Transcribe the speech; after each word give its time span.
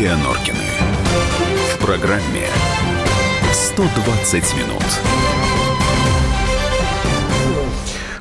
Юлия 0.00 0.16
Норкина. 0.16 0.58
В 1.74 1.78
программе 1.78 2.48
120 3.52 4.56
минут. 4.56 5.29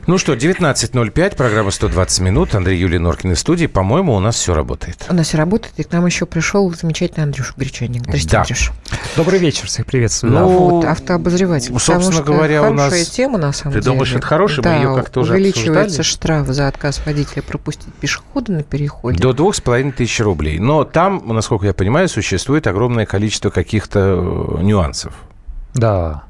Ну 0.09 0.17
что, 0.17 0.33
19.05, 0.33 1.35
программа 1.35 1.69
120 1.69 2.21
минут. 2.21 2.55
Андрей 2.55 2.79
Юлия 2.79 2.97
Норкин 2.97 3.33
из 3.33 3.39
студии. 3.41 3.67
По-моему, 3.67 4.15
у 4.15 4.19
нас 4.19 4.37
все 4.37 4.55
работает. 4.55 5.05
У 5.07 5.13
нас 5.13 5.27
все 5.27 5.37
работает, 5.37 5.75
и 5.77 5.83
к 5.83 5.91
нам 5.91 6.03
еще 6.07 6.25
пришел 6.25 6.73
замечательный 6.73 7.25
Андрюша 7.25 7.53
Гречаник. 7.55 8.01
Здравствуйте, 8.01 8.31
Да. 8.31 8.39
Андрюш. 8.41 8.71
Добрый 9.15 9.37
вечер, 9.39 9.67
всех 9.67 9.85
приветствую. 9.85 10.33
Ну, 10.33 10.39
Да. 10.39 10.45
Вот, 10.45 10.85
автообозреватель. 10.85 11.71
ну, 11.73 11.77
собственно 11.77 11.99
Потому 12.07 12.23
что 12.23 12.33
говоря, 12.33 12.61
у 12.63 12.65
хорошая 12.71 12.99
нас- 13.01 13.09
тема, 13.09 13.37
на 13.37 13.51
самом 13.53 13.73
Ты 13.75 13.81
деле. 13.81 13.91
думаешь, 13.93 14.13
это 14.15 14.25
хорошая? 14.25 14.57
Мы 14.57 14.63
Да, 14.63 14.75
её 14.77 14.95
как-то 14.95 15.19
уже 15.19 15.33
увеличивается 15.33 16.01
обсуждали. 16.01 16.41
штраф 16.41 16.47
за 16.55 16.67
отказ 16.67 17.01
водителя 17.05 17.43
пропустить 17.43 17.93
пешехода 17.93 18.51
на 18.51 18.63
переходе. 18.63 19.19
До 19.19 19.33
двух 19.33 19.53
с 19.53 19.61
половиной 19.61 19.91
тысяч 19.91 20.19
рублей. 20.21 20.57
Но 20.57 20.85
там, 20.85 21.21
насколько 21.27 21.67
я 21.67 21.73
понимаю, 21.75 22.09
существует 22.09 22.65
огромное 22.65 23.05
количество 23.05 23.51
каких-то 23.51 23.99
э, 24.57 24.63
нюансов. 24.63 25.13
Да. 25.75 26.23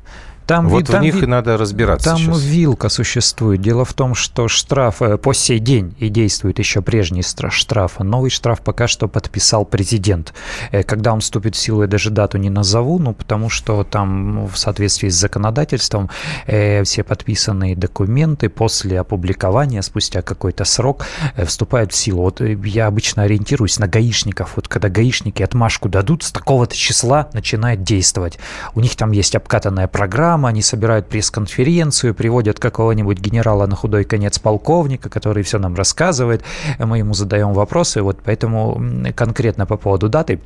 Там, 0.50 0.68
вот 0.68 0.80
вид- 0.80 0.90
в 0.90 0.92
там 0.94 1.02
них 1.04 1.14
вид- 1.14 1.24
и 1.24 1.28
надо 1.28 1.58
разбираться 1.58 2.10
Там 2.10 2.18
сейчас. 2.18 2.42
вилка 2.42 2.90
существует. 2.90 3.62
Дело 3.62 3.86
в 3.86 3.94
том, 3.94 4.16
что 4.16 4.48
штраф 4.48 5.02
э, 5.04 5.18
по 5.20 5.32
сей 5.34 5.60
день 5.60 5.96
и 6.00 6.10
действует 6.10 6.58
еще 6.58 6.82
прежний 6.82 7.22
штраф. 7.22 8.00
Новый 8.00 8.32
штраф 8.32 8.62
пока 8.62 8.88
что 8.88 9.08
подписал 9.08 9.64
президент. 9.64 10.34
Э, 10.72 10.82
Когда 10.82 11.14
он 11.14 11.20
вступит 11.20 11.56
в 11.56 11.60
силу, 11.60 11.84
я 11.84 11.88
даже 11.88 12.10
дату 12.10 12.40
не 12.40 12.50
назову, 12.50 12.98
ну, 12.98 13.14
потому 13.14 13.50
что 13.50 13.84
там 13.84 14.34
ну, 14.34 14.48
в 14.48 14.58
соответствии 14.58 15.10
с 15.10 15.16
законодательством 15.16 16.10
э, 16.48 16.84
все 16.84 17.04
подписанные 17.04 17.76
документы 17.76 18.50
после 18.50 19.00
опубликования, 19.00 19.84
спустя 19.84 20.24
какой-то 20.24 20.66
срок, 20.66 21.06
вступают 21.46 21.92
в 21.92 21.96
силу. 21.96 22.24
Вот 22.24 22.42
я 22.42 22.88
обычно 22.88 23.22
ориентируюсь 23.24 23.78
на 23.78 23.88
гаишников. 23.88 24.54
Вот 24.56 24.68
когда 24.68 24.90
гаишники 24.90 25.44
отмашку 25.44 25.90
дадут, 25.90 26.24
с 26.24 26.32
такого-то 26.32 26.76
числа 26.76 27.30
начинает 27.34 27.84
действовать. 27.84 28.40
У 28.74 28.82
них 28.82 28.96
там 28.96 29.12
есть 29.12 29.36
обкатанная 29.36 29.88
программа, 29.88 30.39
они 30.46 30.62
собирают 30.62 31.08
пресс-конференцию, 31.08 32.14
приводят 32.14 32.60
какого-нибудь 32.60 33.20
генерала 33.20 33.66
на 33.66 33.76
худой 33.76 34.04
конец 34.04 34.40
полковника, 34.40 35.10
который 35.10 35.44
все 35.44 35.60
нам 35.60 35.76
рассказывает, 35.76 36.44
мы 36.78 37.00
ему 37.00 37.14
задаем 37.14 37.54
вопросы, 37.54 38.02
вот 38.02 38.20
поэтому 38.24 38.82
конкретно 39.16 39.66
по 39.66 39.78
поводу 39.78 40.10
даты 40.10 40.40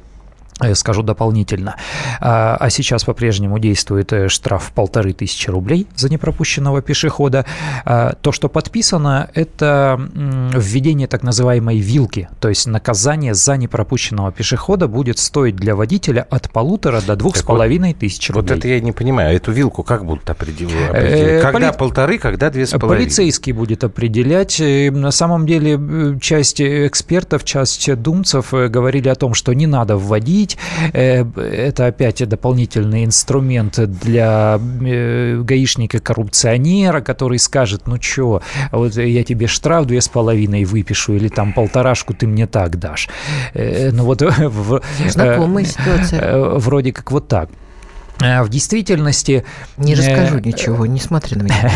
скажу 0.74 1.04
дополнительно. 1.04 1.76
А 2.22 2.58
а 2.60 2.70
сейчас 2.70 3.04
по-прежнему 3.04 3.60
действует 3.60 4.14
э, 4.14 4.28
штраф 4.30 4.72
полторы 4.74 5.14
тысячи 5.14 5.50
рублей 5.50 5.88
за 5.96 6.10
непропущенного 6.10 6.82
пешехода. 6.82 7.46
А 7.86 8.14
То, 8.22 8.32
что 8.32 8.50
подписано, 8.50 9.30
это 9.34 10.00
введение 10.54 11.08
так 11.08 11.24
называемой 11.24 11.80
вилки, 11.80 12.30
то 12.40 12.50
есть 12.50 12.68
наказание 12.68 13.34
за 13.34 13.58
непропущенного 13.58 14.32
пешехода 14.32 14.88
будет 14.88 15.18
стоить 15.20 15.56
для 15.56 15.76
водителя 15.76 16.26
от 16.30 16.50
полутора 16.52 17.02
до 17.02 17.16
двух 17.16 17.36
с 17.36 17.40
вот- 17.42 17.48
половиной 17.48 17.94
тысяч 17.94 18.30
Вот 18.30 18.38
рублей. 18.42 18.58
это 18.60 18.68
я 18.68 18.80
не 18.80 18.92
понимаю. 18.92 19.36
Эту 19.36 19.52
вилку 19.52 19.84
как 19.84 20.06
будут 20.06 20.30
определять? 20.30 20.92
Э, 20.94 21.42
Когда 21.42 21.70
поли- 21.72 21.78
полторы, 21.78 22.18
когда 22.18 22.50
две 22.50 22.66
с 22.66 22.72
половиной? 22.72 23.06
Полицейский 23.06 23.52
будет 23.54 23.84
определять. 23.84 24.60
Э, 24.62 24.92
На 24.92 25.12
самом 25.12 25.46
деле 25.46 25.78
э, 25.80 26.20
часть 26.22 26.62
экспертов, 26.62 27.44
часть 27.44 27.94
думцев 28.02 28.54
э, 28.54 28.68
говорили 28.68 29.10
о 29.10 29.16
том, 29.16 29.34
что 29.34 29.54
не 29.54 29.68
надо 29.68 29.98
вводить. 29.98 30.43
Э, 30.94 31.24
Это 31.36 31.86
опять 31.88 32.28
дополнительный 32.28 33.06
инструмент 33.06 33.80
для 33.80 34.60
э, 34.86 35.42
гаишника-коррупционера, 35.44 37.02
который 37.02 37.40
скажет, 37.40 37.88
ну 37.88 37.98
что, 38.02 38.42
вот 38.72 38.96
я 38.96 39.24
тебе 39.24 39.48
штраф 39.48 39.86
две 39.86 40.02
с 40.02 40.08
половиной 40.08 40.66
выпишу 40.66 41.14
или 41.16 41.28
там 41.28 41.54
полторашку 41.54 42.14
ты 42.14 42.28
мне 42.28 42.48
так 42.48 42.78
дашь. 42.80 43.10
Э, 43.54 43.92
Ну 43.92 44.04
вот 44.06 44.22
в- 44.40 44.82
Знакомая 45.10 45.66
ситуация. 45.66 46.40
Вроде 46.60 46.92
как 46.92 47.12
вот 47.12 47.28
так. 47.28 47.50
А 48.24 48.44
В 48.44 48.50
действительности... 48.50 49.44
Не 49.78 49.96
расскажу 49.96 50.38
э, 50.38 50.42
ничего, 50.46 50.86
не 50.86 51.00
смотри 51.00 51.36
на 51.36 51.44
меня. 51.44 51.72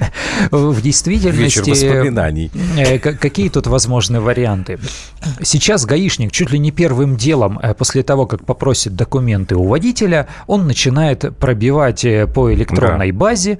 В 0.52 0.78
Вечер 0.78 0.84
действительности... 0.84 1.86
воспоминаний. 1.86 2.50
Э, 2.76 2.98
Какие 2.98 3.48
тут 3.48 3.66
возможны 3.66 4.20
варианты? 4.20 4.78
Сейчас 5.42 5.84
гаишник 5.84 6.30
чуть 6.30 6.52
ли 6.52 6.58
не 6.60 6.70
первым 6.70 7.16
делом, 7.16 7.58
э, 7.60 7.74
после 7.74 8.04
того, 8.04 8.26
как 8.26 8.44
попросит 8.44 8.94
документы 8.94 9.56
у 9.56 9.64
водителя, 9.64 10.28
он 10.46 10.68
начинает 10.68 11.36
пробивать 11.36 12.06
по 12.32 12.52
электронной 12.52 13.10
базе 13.10 13.58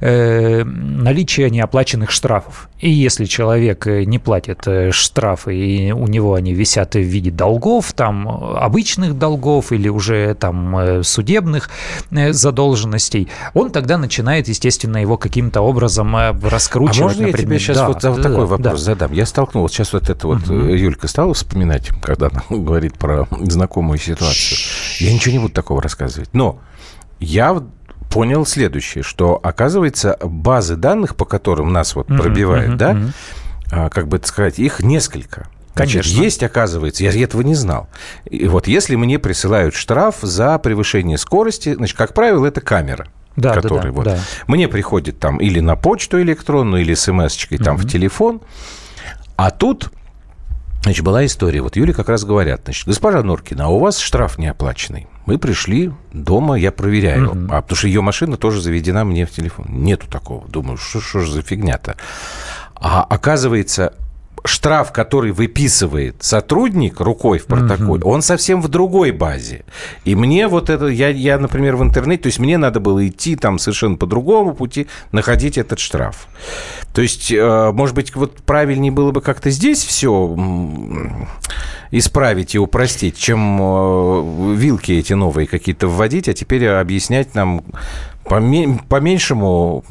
э, 0.00 0.62
наличие 0.62 1.50
неоплаченных 1.50 2.12
штрафов. 2.12 2.68
И 2.78 2.88
если 2.88 3.24
человек 3.24 3.86
не 3.86 4.18
платит 4.20 4.66
штрафы, 4.92 5.56
и 5.56 5.92
у 5.92 6.06
него 6.06 6.34
они 6.34 6.54
висят 6.54 6.94
в 6.94 7.00
виде 7.00 7.32
долгов, 7.32 7.92
там 7.94 8.28
обычных 8.28 9.18
долгов 9.18 9.72
или 9.72 9.88
уже 9.88 10.34
там 10.34 11.02
судебных 11.02 11.68
задолженностей, 12.10 13.28
он 13.54 13.70
тогда 13.70 13.98
начинает, 13.98 14.48
естественно, 14.48 14.98
его 14.98 15.16
каким-то 15.16 15.60
образом 15.60 16.14
э, 16.16 16.20
А 16.30 16.36
раскручивать. 16.42 17.00
можно 17.00 17.20
я 17.22 17.26
например. 17.28 17.46
тебе 17.46 17.58
сейчас 17.58 17.76
Да, 17.78 17.86
вот, 17.88 18.00
да, 18.00 18.14
такой 18.14 18.30
да, 18.32 18.44
вопрос 18.46 18.80
да. 18.80 18.84
задам? 18.84 19.12
Я 19.12 19.26
столкнулся, 19.26 19.76
сейчас 19.76 19.92
вот 19.92 20.08
это 20.10 20.26
вот 20.26 20.48
э, 20.48 20.76
Юлька 20.76 21.08
стала 21.08 21.34
вспоминать, 21.34 21.88
когда 22.02 22.28
она 22.28 22.42
говорит 22.50 22.98
про 22.98 23.26
знакомую 23.40 23.98
ситуацию. 23.98 24.58
Я 24.98 25.12
ничего 25.12 25.32
не 25.32 25.38
буду 25.38 25.54
такого 25.54 25.82
рассказывать. 25.82 26.30
Но 26.32 26.60
я 27.18 27.62
понял 28.10 28.44
следующее, 28.44 29.04
что, 29.04 29.38
оказывается, 29.42 30.18
базы 30.22 30.76
данных, 30.76 31.16
по 31.16 31.24
которым 31.24 31.72
нас 31.72 31.94
вот 31.94 32.08
пробивают, 32.08 32.70
мгм, 32.70 32.76
да, 32.78 32.96
а, 33.70 33.88
как 33.88 34.08
бы 34.08 34.16
это 34.16 34.26
сказать, 34.26 34.58
их 34.58 34.80
несколько. 34.80 35.48
Значит, 35.74 36.02
Конечно. 36.02 36.22
есть, 36.22 36.42
оказывается, 36.42 37.04
я 37.04 37.22
этого 37.22 37.42
не 37.42 37.54
знал. 37.54 37.88
И 38.28 38.48
вот 38.48 38.66
если 38.66 38.96
мне 38.96 39.18
присылают 39.18 39.74
штраф 39.74 40.16
за 40.20 40.58
превышение 40.58 41.16
скорости, 41.16 41.74
значит, 41.74 41.96
как 41.96 42.12
правило, 42.12 42.46
это 42.46 42.60
камера. 42.60 43.06
Да, 43.36 43.54
да, 43.54 43.60
который 43.60 43.92
да, 43.92 43.92
вот 43.92 44.04
да. 44.04 44.18
мне 44.48 44.68
приходит 44.68 45.20
там 45.20 45.38
или 45.38 45.60
на 45.60 45.76
почту 45.76 46.20
электронную, 46.20 46.82
или 46.82 46.94
смс-очкой 46.94 47.58
там 47.58 47.76
в 47.76 47.88
телефон. 47.88 48.42
А 49.36 49.50
тут, 49.50 49.90
значит, 50.82 51.04
была 51.04 51.24
история. 51.24 51.62
Вот 51.62 51.76
Юле 51.76 51.94
как 51.94 52.08
раз 52.08 52.24
говорят, 52.24 52.62
значит, 52.64 52.86
госпожа 52.86 53.22
Норкина, 53.22 53.66
а 53.66 53.68
у 53.68 53.78
вас 53.78 53.98
штраф 53.98 54.36
неоплаченный. 54.36 55.06
Мы 55.26 55.38
пришли 55.38 55.92
дома, 56.12 56.56
я 56.56 56.72
проверяю. 56.72 57.30
А 57.50 57.62
потому 57.62 57.76
что 57.76 57.86
ее 57.86 58.00
машина 58.00 58.36
тоже 58.36 58.60
заведена 58.60 59.04
мне 59.04 59.24
в 59.24 59.30
телефон. 59.30 59.66
Нету 59.68 60.08
такого. 60.08 60.46
Думаю, 60.48 60.76
что, 60.76 61.00
что 61.00 61.20
же 61.20 61.32
за 61.32 61.42
фигня-то? 61.42 61.96
А 62.74 63.04
оказывается, 63.04 63.94
штраф, 64.44 64.92
который 64.92 65.32
выписывает 65.32 66.22
сотрудник 66.22 67.00
рукой 67.00 67.38
в 67.38 67.46
протоколе, 67.46 68.02
он 68.04 68.22
совсем 68.22 68.60
в 68.62 68.68
другой 68.68 69.10
базе. 69.10 69.64
И 70.04 70.14
мне 70.14 70.48
вот 70.48 70.70
это, 70.70 70.86
я, 70.86 71.08
я, 71.08 71.38
например, 71.38 71.76
в 71.76 71.82
интернете, 71.82 72.24
то 72.24 72.26
есть 72.28 72.38
мне 72.38 72.58
надо 72.58 72.80
было 72.80 73.06
идти 73.06 73.36
там 73.36 73.58
совершенно 73.58 73.96
по 73.96 74.06
другому 74.06 74.54
пути, 74.54 74.86
находить 75.12 75.58
этот 75.58 75.78
штраф. 75.78 76.28
То 76.94 77.02
есть, 77.02 77.30
э, 77.30 77.70
может 77.72 77.94
быть, 77.94 78.14
вот 78.16 78.36
правильнее 78.42 78.92
было 78.92 79.12
бы 79.12 79.20
как-то 79.20 79.50
здесь 79.50 79.84
все 79.84 80.36
исправить 81.90 82.54
и 82.54 82.58
упростить, 82.58 83.16
чем 83.16 83.58
э, 83.60 84.54
вилки 84.56 84.92
эти 84.92 85.12
новые 85.12 85.46
какие-то 85.46 85.88
вводить, 85.88 86.28
а 86.28 86.34
теперь 86.34 86.66
объяснять 86.68 87.34
нам 87.34 87.64
поме- 88.24 88.80
по-меньшему 88.88 89.84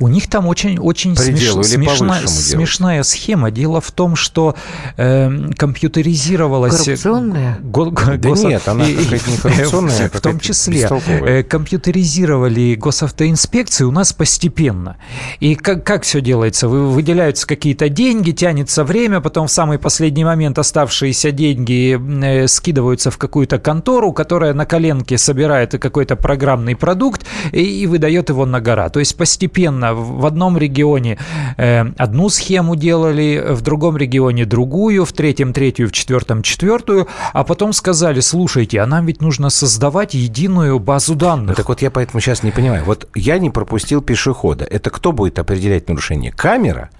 У 0.00 0.08
них 0.08 0.28
там 0.28 0.46
очень, 0.46 0.78
очень 0.78 1.16
Пределу 1.16 1.62
смеш- 1.62 1.96
смешна- 1.98 2.26
смешная 2.26 3.02
схема. 3.02 3.50
Дело 3.50 3.80
в 3.80 3.90
том, 3.90 4.14
что 4.16 4.54
э, 4.96 5.50
компьютеризировалась... 5.56 6.76
Коррупционная? 6.84 7.58
Го- 7.62 7.90
Да 7.90 8.14
госо- 8.16 8.48
нет, 8.48 8.68
она 8.68 8.86
и- 8.88 8.94
какая-то 8.94 9.30
не 9.30 9.36
коррупционная, 9.36 10.06
а 10.06 10.08
В 10.08 10.20
том 10.20 10.38
какая-то 10.38 10.44
числе 10.44 10.88
э, 11.08 11.42
компьютеризировали 11.42 12.74
госавтоинспекции 12.74 13.84
у 13.84 13.90
нас 13.90 14.12
постепенно. 14.12 14.96
И 15.40 15.54
как, 15.54 15.84
как 15.84 16.02
все 16.04 16.20
делается? 16.20 16.68
Вы- 16.68 16.88
Выделяются 16.88 17.46
какие-то 17.46 17.88
деньги, 17.88 18.30
тянется 18.32 18.84
время, 18.84 19.20
потом 19.20 19.46
в 19.46 19.50
самый 19.50 19.78
последний 19.78 20.24
момент 20.24 20.58
оставшиеся 20.58 21.30
деньги 21.32 21.98
э, 22.24 22.46
скидываются 22.48 23.10
в 23.10 23.18
какую-то 23.18 23.58
контору, 23.58 24.12
которая 24.12 24.54
на 24.54 24.64
коленке 24.66 25.18
собирает 25.18 25.72
какой-то 25.72 26.16
программный 26.16 26.76
продукт 26.76 27.24
и, 27.52 27.62
и 27.82 27.86
выдает 27.86 28.28
его 28.30 28.46
на 28.46 28.60
гора. 28.60 28.88
То 28.88 29.00
есть 29.00 29.16
постепенно 29.16 29.87
в 29.94 30.18
в 30.18 30.26
одном 30.26 30.58
регионе 30.58 31.18
э, 31.56 31.84
одну 31.96 32.28
схему 32.28 32.76
делали, 32.76 33.44
в 33.50 33.60
другом 33.60 33.96
регионе 33.96 34.44
другую, 34.44 35.04
в 35.04 35.12
третьем 35.12 35.52
третью, 35.52 35.88
в 35.88 35.92
четвертом 35.92 36.42
четвертую, 36.42 37.06
а 37.32 37.44
потом 37.44 37.72
сказали, 37.72 38.20
слушайте, 38.20 38.80
а 38.80 38.86
нам 38.86 39.06
ведь 39.06 39.22
нужно 39.22 39.50
создавать 39.50 40.14
единую 40.14 40.78
базу 40.80 41.14
данных. 41.14 41.56
так 41.56 41.68
вот 41.68 41.82
я 41.82 41.90
поэтому 41.90 42.20
сейчас 42.20 42.42
не 42.42 42.50
понимаю. 42.50 42.84
Вот 42.84 43.08
я 43.14 43.38
не 43.38 43.50
пропустил 43.50 44.02
пешехода. 44.02 44.64
Это 44.64 44.90
кто 44.90 45.12
будет 45.12 45.38
определять 45.38 45.88
нарушение? 45.88 46.32
Камера? 46.32 46.90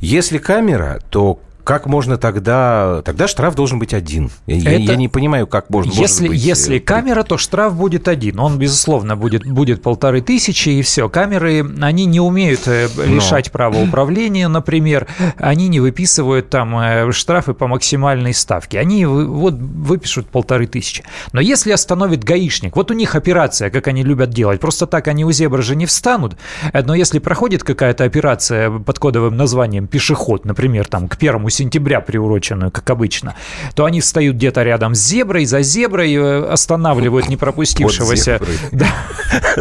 Если 0.00 0.38
камера, 0.38 1.00
то 1.10 1.40
как 1.66 1.86
можно 1.86 2.16
тогда... 2.16 3.02
Тогда 3.04 3.26
штраф 3.26 3.56
должен 3.56 3.80
быть 3.80 3.92
один. 3.92 4.30
Я, 4.46 4.74
Это- 4.74 4.92
я 4.92 4.96
не 4.96 5.08
понимаю, 5.08 5.48
как 5.48 5.68
можно 5.68 5.90
Если, 5.90 6.28
быть, 6.28 6.40
если 6.40 6.76
э, 6.76 6.80
камера, 6.80 7.24
то 7.24 7.38
штраф 7.38 7.74
будет 7.74 8.06
один. 8.06 8.38
Он, 8.38 8.56
безусловно, 8.56 9.16
будет, 9.16 9.44
будет 9.44 9.82
полторы 9.82 10.20
тысячи, 10.20 10.68
и 10.68 10.82
все. 10.82 11.08
Камеры, 11.08 11.66
они 11.80 12.04
не 12.04 12.20
умеют 12.20 12.68
э, 12.68 12.86
лишать 13.04 13.50
права 13.50 13.78
управления, 13.78 14.46
например. 14.46 15.08
Они 15.38 15.66
не 15.66 15.80
выписывают 15.80 16.50
там 16.50 16.78
э, 16.78 17.10
штрафы 17.10 17.52
по 17.52 17.66
максимальной 17.66 18.32
ставке. 18.32 18.78
Они 18.78 19.04
вот 19.04 19.54
выпишут 19.54 20.28
полторы 20.28 20.68
тысячи. 20.68 21.02
Но 21.32 21.40
если 21.40 21.72
остановит 21.72 22.22
гаишник, 22.22 22.76
вот 22.76 22.92
у 22.92 22.94
них 22.94 23.16
операция, 23.16 23.70
как 23.70 23.88
они 23.88 24.04
любят 24.04 24.30
делать, 24.30 24.60
просто 24.60 24.86
так 24.86 25.08
они 25.08 25.24
у 25.24 25.32
зебры 25.32 25.62
же 25.62 25.74
не 25.74 25.86
встанут, 25.86 26.36
но 26.72 26.94
если 26.94 27.18
проходит 27.18 27.64
какая-то 27.64 28.04
операция 28.04 28.70
под 28.70 29.00
кодовым 29.00 29.36
названием 29.36 29.88
«пешеход», 29.88 30.44
например, 30.44 30.86
там 30.86 31.08
к 31.08 31.16
первому 31.16 31.50
сентября 31.56 32.00
приуроченную, 32.00 32.70
как 32.70 32.88
обычно, 32.90 33.34
то 33.74 33.84
они 33.84 34.00
встают 34.00 34.36
где-то 34.36 34.62
рядом 34.62 34.94
с 34.94 34.98
зеброй, 35.00 35.44
за 35.46 35.62
зеброй, 35.62 36.14
э, 36.14 36.44
останавливают 36.44 37.28
не 37.28 37.36
пропустившегося. 37.36 38.40
Да, 38.72 38.86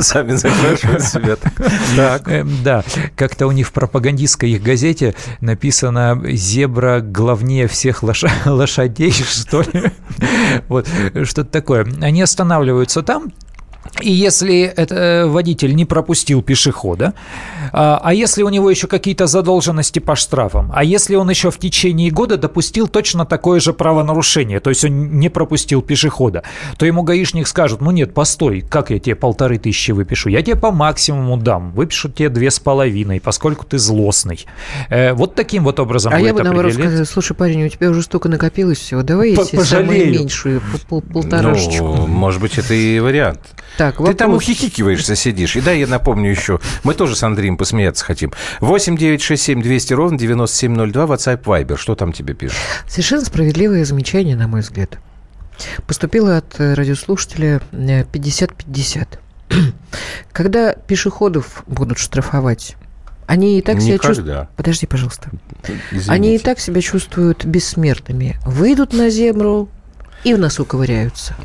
Сами 0.02 0.34
запрашивают 0.36 1.04
себя. 1.04 1.36
Так. 1.96 2.28
Эм, 2.28 2.50
Да, 2.64 2.84
как-то 3.16 3.48
у 3.48 3.52
них 3.52 3.68
в 3.68 3.72
пропагандистской 3.72 4.52
их 4.52 4.62
газете 4.64 5.16
написано 5.42 6.22
«Зебра 6.26 7.00
главнее 7.02 7.68
всех 7.68 8.04
лоша- 8.04 8.30
лошадей», 8.46 9.12
что 9.12 9.62
ли. 9.62 9.92
Вот, 10.68 10.88
что-то 11.24 11.50
такое. 11.50 11.86
Они 12.02 12.22
останавливаются 12.22 13.02
там, 13.04 13.32
и 14.02 14.12
если 14.12 14.62
это 14.62 14.96
э, 14.96 15.26
водитель 15.26 15.76
не 15.76 15.86
пропустил 15.86 16.42
пешехода, 16.42 17.14
а 17.72 18.00
а 18.04 18.14
если 18.14 18.44
у 18.44 18.50
него 18.50 18.70
еще 18.70 18.88
какие-то 18.88 19.26
задолженности 19.28 20.00
по 20.00 20.16
штрафам, 20.16 20.72
а 20.74 20.84
если 20.84 21.16
он 21.16 21.30
еще 21.30 21.50
в 21.52 21.58
течение 21.58 22.12
года 22.12 22.38
допустил 22.38 22.88
точно 22.88 23.26
такое 23.26 23.60
же 23.60 23.74
правонарушение, 23.74 24.60
то 24.60 24.70
есть 24.70 24.84
он 24.84 25.20
не 25.20 25.30
пропустил 25.30 25.82
пешехода, 25.82 26.44
то 26.78 26.86
ему 26.86 27.04
гаишник 27.04 27.48
скажет, 27.48 27.82
ну 27.82 27.92
нет, 27.92 28.14
постой, 28.14 28.62
как 28.62 28.90
я 28.90 29.00
тебе 29.00 29.16
полторы 29.16 29.58
тысячи 29.58 29.92
выпишу? 29.92 30.30
Я 30.30 30.42
тебе 30.42 30.56
по 30.56 30.72
максимуму 30.72 31.38
дам, 31.38 31.72
выпишу 31.72 32.10
тебе 32.10 32.30
две 32.30 32.52
с 32.52 32.60
половиной, 32.60 33.20
поскольку 33.22 33.66
ты 33.66 33.78
злостный. 33.78 34.46
Э, 34.90 35.14
вот 35.14 35.36
таким 35.36 35.64
вот 35.64 35.80
образом 35.80 36.14
А 36.14 36.20
я 36.20 36.34
будет 36.34 36.38
бы 36.38 36.44
наоборот 36.44 36.74
сказала, 36.74 37.04
слушай, 37.06 37.34
парень, 37.34 37.66
у 37.66 37.70
тебя 37.70 37.90
уже 37.90 38.02
столько 38.02 38.30
накопилось 38.30 38.80
всего, 38.80 39.04
давай 39.04 39.32
я 39.32 39.46
тебе 39.46 39.64
самую 39.64 40.12
меньшую, 40.12 40.62
пол- 40.62 41.02
пол- 41.02 41.22
полторашечку. 41.24 41.84
Ну, 41.86 42.08
может 42.08 42.42
быть, 42.42 42.58
это 42.58 42.74
и 42.74 43.00
вариант. 43.00 43.40
Так, 43.78 43.85
Ты 43.92 44.14
там 44.14 44.32
вопрос. 44.32 44.44
ухихикиваешься, 44.44 45.16
сидишь. 45.16 45.56
И 45.56 45.62
да, 45.62 45.72
я 45.72 45.88
напомню 45.88 46.30
еще, 46.30 46.60
мы 46.84 46.94
тоже 46.94 47.16
с 47.16 47.24
Андреем 47.24 47.58
посмеяться 47.58 48.06
хотим. 48.06 48.32
8 48.62 48.98
9 48.98 49.22
6 49.22 49.42
7 49.42 49.62
200 49.62 49.94
ровно 49.94 50.18
9702, 50.18 51.06
WhatsApp, 51.06 51.44
Viber. 51.44 51.78
Что 51.78 51.96
там 51.96 52.14
тебе 52.14 52.34
пишут? 52.34 52.58
Совершенно 52.88 53.26
справедливое 53.26 53.86
замечание, 53.86 54.36
на 54.36 54.48
мой 54.48 54.62
взгляд. 54.62 54.98
Поступило 55.88 56.38
от 56.38 56.60
э, 56.60 56.74
радиослушателя 56.74 57.62
э, 57.72 58.04
50-50. 58.04 59.08
Когда 60.32 60.74
пешеходов 60.74 61.64
будут 61.68 61.98
штрафовать, 61.98 62.76
они 63.28 63.58
и 63.58 63.62
так 63.62 63.82
себя 63.82 63.98
чувствуют... 63.98 64.20
Никогда. 64.20 64.50
Подожди, 64.56 64.86
пожалуйста. 64.86 65.30
Извините. 65.92 66.12
Они 66.12 66.36
и 66.36 66.40
так 66.40 66.60
себя 66.60 66.82
чувствуют 66.82 67.46
бессмертными. 67.46 68.38
Выйдут 68.46 68.94
на 68.94 69.10
землю 69.10 69.70
и 70.26 70.34
в 70.34 70.40
носу 70.40 70.66
ковыряются. 70.66 71.36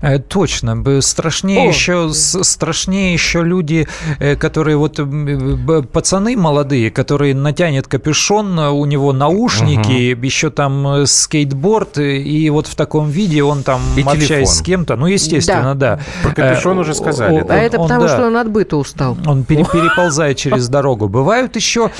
Э, 0.00 0.18
Точно. 0.20 0.82
Страшнее 1.02 1.66
О! 1.66 1.68
еще, 1.68 2.10
страшнее 2.12 3.12
еще 3.12 3.42
люди, 3.42 3.88
э, 4.20 4.36
которые 4.36 4.76
вот 4.76 5.00
пацаны 5.92 6.36
молодые, 6.36 6.90
которые 6.92 7.34
натянет 7.34 7.88
капюшон, 7.88 8.58
э, 8.58 8.70
у 8.70 8.84
него 8.86 9.12
наушники, 9.12 10.16
еще 10.24 10.50
там 10.50 11.06
скейтборд, 11.06 11.98
и 11.98 12.48
вот 12.50 12.68
в 12.68 12.76
таком 12.76 13.10
виде 13.10 13.42
он 13.42 13.64
там, 13.64 13.80
И 13.96 14.02
общаясь 14.02 14.28
телефон. 14.28 14.46
с 14.54 14.62
кем-то, 14.62 14.96
ну, 14.96 15.06
естественно, 15.06 15.74
да. 15.74 15.98
Про 16.22 16.32
капюшон 16.34 16.78
уже 16.78 16.94
сказали, 16.94 17.40
о- 17.40 17.44
да. 17.44 17.54
а 17.54 17.56
он- 17.58 17.62
это 17.64 17.78
он, 17.80 17.88
потому, 17.88 18.06
да. 18.06 18.14
что 18.14 18.26
он 18.28 18.36
от 18.36 18.48
быта 18.48 18.76
устал. 18.76 19.18
Он 19.26 19.42
пере- 19.44 19.64
переползает 19.64 20.36
через 20.36 20.68
дорогу. 20.68 21.08
Бывают 21.08 21.56
еще 21.56 21.90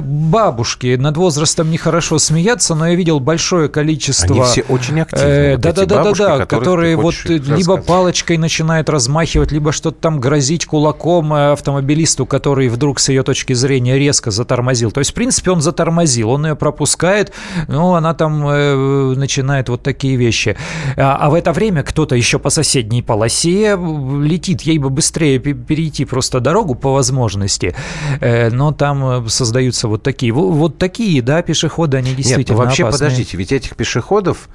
бабушки, 0.00 0.96
над 0.96 1.16
возрастом 1.18 1.70
нехорошо 1.70 2.18
смеяться, 2.18 2.74
но 2.74 2.88
я 2.88 2.94
видел 2.94 3.20
большое 3.20 3.68
количество... 3.68 4.34
Они 4.34 4.44
все 4.44 4.62
очень 4.68 5.00
активны. 5.00 5.41
Э, 5.42 5.56
вот 5.56 5.66
эти 5.66 5.74
Да-да-да-да, 5.74 6.02
бабушки, 6.02 6.22
да, 6.22 6.38
которых 6.38 6.60
которые 6.62 6.96
вот 6.96 7.14
либо 7.24 7.76
палочкой 7.76 8.36
начинают 8.38 8.88
размахивать, 8.88 9.52
либо 9.52 9.72
что-то 9.72 9.98
там 10.00 10.20
грозить 10.20 10.66
кулаком 10.66 11.32
э, 11.32 11.52
автомобилисту, 11.52 12.26
который 12.26 12.68
вдруг 12.68 13.00
с 13.00 13.08
ее 13.08 13.22
точки 13.22 13.52
зрения 13.52 13.98
резко 13.98 14.30
затормозил. 14.30 14.90
То 14.90 15.00
есть, 15.00 15.10
в 15.10 15.14
принципе, 15.14 15.50
он 15.50 15.60
затормозил, 15.60 16.30
он 16.30 16.46
ее 16.46 16.56
пропускает, 16.56 17.32
но 17.68 17.94
она 17.94 18.14
там 18.14 18.46
э, 18.48 19.14
начинает 19.16 19.68
вот 19.68 19.82
такие 19.82 20.16
вещи. 20.16 20.56
А, 20.96 21.16
а 21.20 21.30
в 21.30 21.34
это 21.34 21.52
время 21.52 21.82
кто-то 21.82 22.14
еще 22.14 22.38
по 22.38 22.50
соседней 22.50 23.02
полосе 23.02 23.76
э, 23.76 24.22
летит, 24.22 24.62
ей 24.62 24.78
бы 24.78 24.90
быстрее 24.90 25.38
пе- 25.38 25.54
перейти 25.54 26.04
просто 26.04 26.40
дорогу 26.40 26.74
по 26.74 26.92
возможности, 26.92 27.74
Э, 28.20 28.50
но 28.50 28.72
там 28.72 29.26
э, 29.26 29.28
создаются 29.28 29.88
вот 29.88 30.02
такие, 30.02 30.32
во- 30.32 30.50
вот 30.50 30.78
такие, 30.78 31.22
да, 31.22 31.42
пешеходы, 31.42 31.96
они 31.96 32.10
Нет, 32.10 32.18
действительно 32.18 32.58
ну 32.58 32.64
вообще, 32.64 32.84
опасные. 32.84 33.08
подождите, 33.10 33.36
ведь 33.36 33.52
этих 33.52 33.76
пешеходов... 33.76 34.48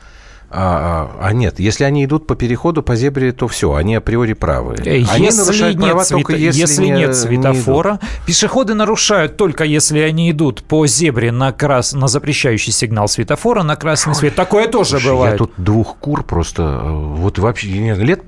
А, 0.49 1.11
а, 1.19 1.27
а 1.27 1.33
нет, 1.33 1.59
если 1.59 1.83
они 1.83 2.05
идут 2.05 2.25
по 2.25 2.35
переходу 2.35 2.81
по 2.81 2.95
зебре, 2.95 3.33
то 3.33 3.49
все, 3.49 3.73
они 3.73 3.95
априори 3.95 4.31
правы. 4.31 4.75
Э, 4.79 5.03
Они 5.09 5.25
Если 5.25 5.41
нарушают 5.41 5.77
нет, 5.77 5.85
права 5.85 6.03
света- 6.05 6.13
только 6.13 6.35
если, 6.35 6.83
не- 6.85 6.91
нет 6.91 7.09
не 7.09 7.13
светофора, 7.15 7.99
пешеходы 8.25 8.73
нарушают 8.73 9.35
только 9.35 9.65
если 9.65 9.99
они 9.99 10.31
идут 10.31 10.63
по 10.63 10.87
зебре 10.87 11.33
на, 11.33 11.51
крас... 11.51 11.91
на 11.91 12.07
запрещающий 12.07 12.71
сигнал 12.71 13.09
светофора 13.09 13.63
на 13.63 13.75
красный 13.75 14.15
свет. 14.15 14.35
Такое 14.35 14.69
тоже 14.69 14.91
Слушай, 14.91 15.11
бывает. 15.11 15.31
Я 15.33 15.37
тут 15.37 15.51
двух 15.57 15.97
кур 15.97 16.23
просто, 16.23 16.63
э, 16.63 16.91
вот 16.91 17.39
вообще, 17.39 17.69
не 17.79 17.93
лет, 17.95 18.23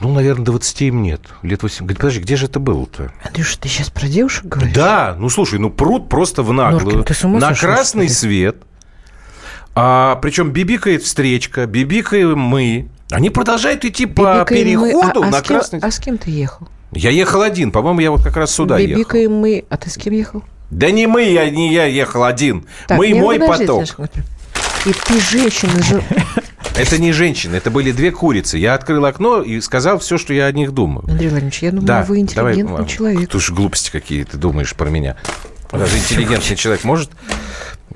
ну, 0.00 0.12
наверное, 0.12 0.44
20 0.44 0.82
им 0.82 1.02
нет. 1.02 1.22
Лет 1.42 1.62
8. 1.62 1.78
Говорит, 1.86 1.98
подожди, 1.98 2.20
где 2.20 2.36
же 2.36 2.46
это 2.46 2.60
было-то? 2.60 3.10
Андрюша, 3.24 3.58
ты 3.58 3.68
сейчас 3.68 3.90
про 3.90 4.06
девушек 4.06 4.44
говоришь? 4.44 4.74
Да, 4.74 5.16
ну, 5.18 5.28
слушай, 5.28 5.58
ну, 5.58 5.70
пруд 5.70 6.08
просто 6.08 6.42
в 6.42 6.52
наглую. 6.52 6.98
Норкин, 6.98 7.04
ты 7.04 7.14
с 7.14 7.24
ума 7.24 7.40
на 7.40 7.48
сошел, 7.48 7.68
красный 7.70 8.08
что 8.08 8.26
ли? 8.26 8.30
свет. 8.32 8.56
А, 9.80 10.16
причем 10.16 10.50
бибикает 10.50 11.04
встречка, 11.04 11.66
бибикаем 11.66 12.36
мы. 12.36 12.88
Они 13.12 13.30
продолжают 13.30 13.84
идти 13.84 14.06
по 14.06 14.40
Бибикаем 14.40 14.80
мы. 14.80 14.88
переходу 14.90 15.22
а, 15.22 15.26
а 15.26 15.30
на 15.30 15.40
кем, 15.40 15.56
красный... 15.58 15.78
а 15.78 15.90
с 15.92 16.00
кем 16.00 16.18
ты 16.18 16.32
ехал? 16.32 16.66
Я 16.90 17.10
ехал 17.10 17.42
один, 17.42 17.70
по-моему, 17.70 18.00
я 18.00 18.10
вот 18.10 18.24
как 18.24 18.36
раз 18.36 18.50
сюда 18.50 18.78
ехал. 18.78 18.96
Бибикаем 18.96 19.34
мы. 19.34 19.64
А 19.68 19.76
ты 19.76 19.88
с 19.88 19.96
кем 19.96 20.14
ехал? 20.14 20.42
Да 20.72 20.90
не 20.90 21.06
мы, 21.06 21.22
я, 21.22 21.48
не 21.48 21.72
я 21.72 21.84
ехал 21.84 22.24
один. 22.24 22.66
Так, 22.88 22.98
мы 22.98 23.06
и 23.06 23.14
мой 23.14 23.38
поток. 23.38 23.84
И 24.84 24.92
ты 24.92 25.20
женщина 25.20 25.80
же... 25.80 26.02
Это 26.76 26.98
не 26.98 27.12
женщины, 27.12 27.56
это 27.56 27.72
были 27.72 27.90
две 27.90 28.12
курицы. 28.12 28.56
Я 28.56 28.74
открыл 28.74 29.04
окно 29.04 29.42
и 29.42 29.60
сказал 29.60 29.98
все, 29.98 30.16
что 30.16 30.32
я 30.32 30.46
о 30.46 30.52
них 30.52 30.70
думаю. 30.70 31.04
Андрей 31.08 31.28
Владимирович, 31.28 31.62
я 31.62 31.70
думаю, 31.70 31.86
Да, 31.86 32.04
вы 32.04 32.18
интеллигентный 32.18 32.64
давай, 32.64 32.86
человек. 32.86 33.30
Ты 33.30 33.40
же 33.40 33.52
глупости 33.52 33.90
какие 33.90 34.22
ты 34.22 34.36
думаешь 34.36 34.74
про 34.76 34.88
меня. 34.88 35.16
Даже 35.72 35.98
интеллигентный 35.98 36.54
человек 36.56 36.84
может 36.84 37.10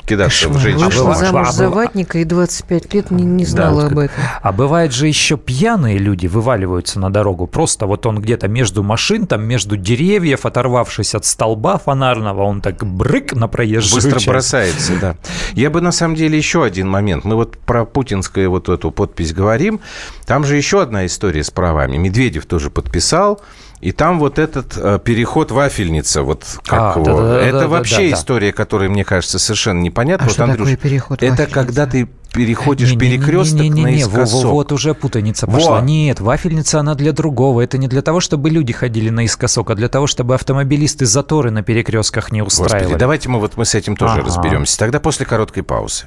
кидаться 0.06 0.48
в 0.48 0.52
Кошмар. 0.54 0.62
женщину. 0.62 0.86
Вышла 0.86 1.04
была- 1.04 1.14
замуж 1.14 1.46
а 1.48 1.52
за 1.52 1.68
ватника 1.70 2.18
и 2.18 2.24
25 2.24 2.94
лет 2.94 3.10
не, 3.10 3.22
не 3.24 3.44
знала 3.44 3.86
об 3.86 3.98
этом. 3.98 4.22
А 4.42 4.52
бывает 4.52 4.92
же 4.92 5.06
еще 5.08 5.36
пьяные 5.36 5.98
люди 5.98 6.26
вываливаются 6.26 6.98
на 7.00 7.10
дорогу. 7.10 7.46
Просто 7.46 7.86
вот 7.86 8.06
он 8.06 8.20
где-то 8.20 8.48
между 8.48 8.82
машин, 8.82 9.26
там 9.26 9.44
между 9.44 9.76
деревьев, 9.76 10.44
оторвавшись 10.46 11.14
от 11.14 11.24
столба 11.24 11.78
фонарного, 11.78 12.42
он 12.42 12.60
так 12.60 12.84
брык 12.84 13.32
на 13.34 13.48
проезжую 13.48 13.94
Быстро 13.96 14.12
часть. 14.18 14.26
бросается, 14.28 14.92
да. 15.00 15.16
Я 15.54 15.70
бы 15.70 15.80
на 15.80 15.92
самом 15.92 16.14
деле 16.16 16.36
еще 16.36 16.64
один 16.64 16.88
момент. 16.88 17.24
Мы 17.24 17.36
вот 17.36 17.56
про 17.58 17.84
путинскую 17.84 18.50
вот 18.50 18.68
эту 18.68 18.90
подпись 18.90 19.32
говорим. 19.32 19.80
Там 20.26 20.44
же 20.44 20.56
еще 20.56 20.82
одна 20.82 21.06
история 21.06 21.44
с 21.44 21.50
правами. 21.50 21.96
Медведев 21.96 22.46
тоже 22.46 22.70
подписал. 22.70 23.40
И 23.82 23.90
там 23.90 24.20
вот 24.20 24.38
этот 24.38 24.74
э, 24.76 25.00
переход 25.04 25.50
вафельница, 25.50 26.22
вот 26.22 26.44
как 26.64 26.96
А, 26.96 27.00
его, 27.00 27.04
да-да-да, 27.04 27.40
это 27.42 27.52
да-да, 27.52 27.68
вообще 27.68 28.08
да. 28.10 28.14
история, 28.14 28.52
которая, 28.52 28.88
мне 28.88 29.04
кажется, 29.04 29.40
совершенно 29.40 29.80
непонятна. 29.80 30.26
А 30.26 30.28
Вот, 30.28 30.34
что 30.34 30.44
Андрюш, 30.44 30.68
такое 30.70 30.76
переход 30.76 31.20
Это 31.20 31.32
вафельница? 31.32 31.52
когда 31.54 31.86
ты 31.86 32.08
переходишь 32.32 32.90
Не-не-не-не-не, 32.92 33.18
перекресток 33.26 33.60
не-не-не, 33.60 34.04
во- 34.04 34.10
во- 34.10 34.16
наискосок. 34.18 34.50
Вот 34.52 34.70
уже 34.70 34.94
путаница 34.94 35.46
Во. 35.46 35.54
пошла. 35.54 35.80
Нет, 35.80 36.20
вафельница 36.20 36.78
она 36.78 36.94
для 36.94 37.10
другого. 37.12 37.60
Это 37.60 37.76
не 37.76 37.88
для 37.88 38.02
того, 38.02 38.20
чтобы 38.20 38.50
люди 38.50 38.72
ходили 38.72 39.10
наискосок, 39.10 39.70
а 39.70 39.74
для 39.74 39.88
того, 39.88 40.06
чтобы 40.06 40.36
автомобилисты 40.36 41.04
заторы 41.04 41.50
на 41.50 41.64
перекрестках 41.64 42.30
не 42.30 42.40
устраивали. 42.40 42.84
Господи, 42.84 43.00
давайте 43.00 43.28
мы 43.30 43.40
вот 43.40 43.56
мы 43.56 43.64
с 43.64 43.74
этим 43.74 43.96
тоже 43.96 44.14
Ага. 44.20 44.26
разберемся. 44.26 44.78
Тогда 44.78 45.00
после 45.00 45.26
короткой 45.26 45.64
паузы. 45.64 46.04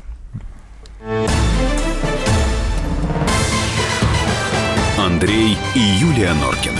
Андрей 4.98 5.58
и 5.75 5.79
Юлия 5.79 6.34
Норкины. 6.34 6.79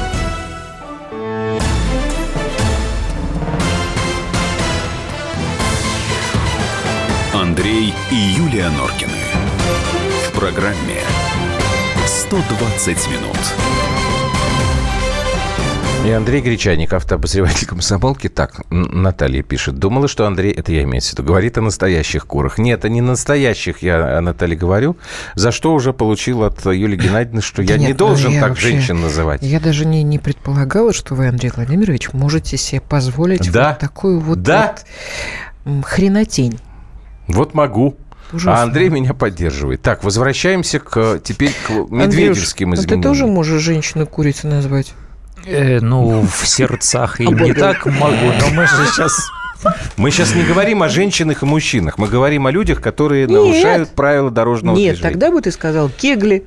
Норкины. 8.81 9.11
В 10.27 10.39
программе 10.39 11.01
120 12.07 12.87
минут. 13.11 13.37
И 16.03 16.09
Андрей 16.09 16.41
Гречаник, 16.41 16.91
автообозреватель 16.93 17.67
комсомолки, 17.67 18.27
так, 18.27 18.61
Наталья 18.71 19.43
пишет. 19.43 19.75
Думала, 19.77 20.07
что 20.07 20.25
Андрей, 20.25 20.51
это 20.51 20.71
я 20.71 20.81
имею 20.81 20.99
в 21.03 21.11
виду, 21.11 21.21
говорит 21.21 21.59
о 21.59 21.61
настоящих 21.61 22.25
курах. 22.25 22.57
Нет, 22.57 22.83
не 22.85 23.01
настоящих, 23.01 23.83
я 23.83 24.17
о 24.17 24.21
Наталье 24.21 24.57
говорю, 24.57 24.97
за 25.35 25.51
что 25.51 25.75
уже 25.75 25.93
получил 25.93 26.43
от 26.43 26.65
Юлии 26.65 26.97
Геннадьевны, 26.97 27.43
что 27.43 27.61
я 27.61 27.67
Да 27.67 27.77
не 27.77 27.85
нет, 27.87 27.99
ну 27.99 28.07
должен 28.07 28.31
я 28.31 28.39
так 28.41 28.49
вообще- 28.49 28.69
женщин 28.69 28.99
называть. 28.99 29.43
Я 29.43 29.59
даже 29.59 29.85
не, 29.85 30.01
не 30.01 30.17
предполагала, 30.17 30.91
что 30.91 31.13
вы, 31.13 31.27
Андрей 31.27 31.51
Владимирович, 31.55 32.13
можете 32.13 32.57
себе 32.57 32.81
позволить 32.81 33.51
Да. 33.51 33.69
вот 33.69 33.77
такую 33.79 34.19
вот, 34.19 34.41
Да. 34.41 34.75
вот, 35.65 35.85
хренотень. 35.85 36.57
Вот 37.27 37.53
могу. 37.53 37.95
Ужасно. 38.33 38.59
А 38.59 38.63
Андрей 38.63 38.89
меня 38.89 39.13
поддерживает. 39.13 39.81
Так, 39.81 40.03
возвращаемся 40.03 40.79
к 40.79 41.19
теперь 41.23 41.51
к 41.67 41.69
медведевским 41.89 42.69
Андрюш, 42.69 42.79
а 42.79 42.81
изменениям. 42.85 43.01
ты 43.01 43.07
тоже 43.07 43.27
можешь 43.27 43.61
женщину 43.61 44.07
курицей 44.07 44.49
назвать? 44.49 44.93
Э, 45.45 45.79
ну, 45.81 46.21
в 46.21 46.47
сердцах 46.47 47.19
и 47.19 47.25
А 47.25 47.29
не 47.31 47.53
так 47.53 47.85
могу, 47.85 48.15
но 48.39 48.49
мы 48.53 48.67
же 48.67 48.75
сейчас... 48.87 49.27
Мы 49.97 50.09
сейчас 50.11 50.33
не 50.33 50.43
говорим 50.43 50.81
о 50.81 50.89
женщинах 50.89 51.43
и 51.43 51.45
мужчинах, 51.45 51.97
мы 51.99 52.07
говорим 52.07 52.47
о 52.47 52.51
людях, 52.51 52.81
которые 52.81 53.27
Нет. 53.27 53.31
нарушают 53.31 53.89
правила 53.89 54.31
дорожного 54.31 54.75
Нет, 54.75 54.95
движения. 54.95 55.11
тогда 55.13 55.29
бы 55.31 55.39
ты 55.41 55.51
сказал 55.51 55.89
кегли. 55.89 56.45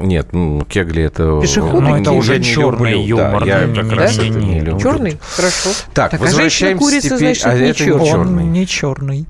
Нет, 0.00 0.28
ну, 0.32 0.64
кегли 0.64 1.02
это... 1.02 1.40
Пешеходы 1.40 1.80
Ну, 1.88 1.94
это 1.96 2.04
кегли. 2.04 2.18
уже 2.18 2.38
не 2.38 2.44
черный 2.44 2.92
люблю. 2.92 3.18
юмор. 3.18 3.44
Да, 3.44 3.46
я 3.62 3.74
как 3.74 3.84
не- 3.84 3.94
раз 3.94 4.16
не- 4.18 4.28
это 4.30 4.38
не 4.38 4.46
не 4.46 4.60
люблю. 4.60 4.80
Черный? 4.80 5.18
Хорошо. 5.36 5.70
Так, 5.92 6.14
а 6.14 6.16
возвращаемся 6.18 6.84
женщина-курица, 6.84 7.08
теперь- 7.16 7.18
значит, 7.18 7.46
а 7.46 7.54
не 7.54 7.60
это 7.70 7.82
не 7.82 7.86
черный. 7.88 8.06
черный. 8.06 8.42
Он 8.44 8.52
не 8.52 8.66
черный. 8.66 9.26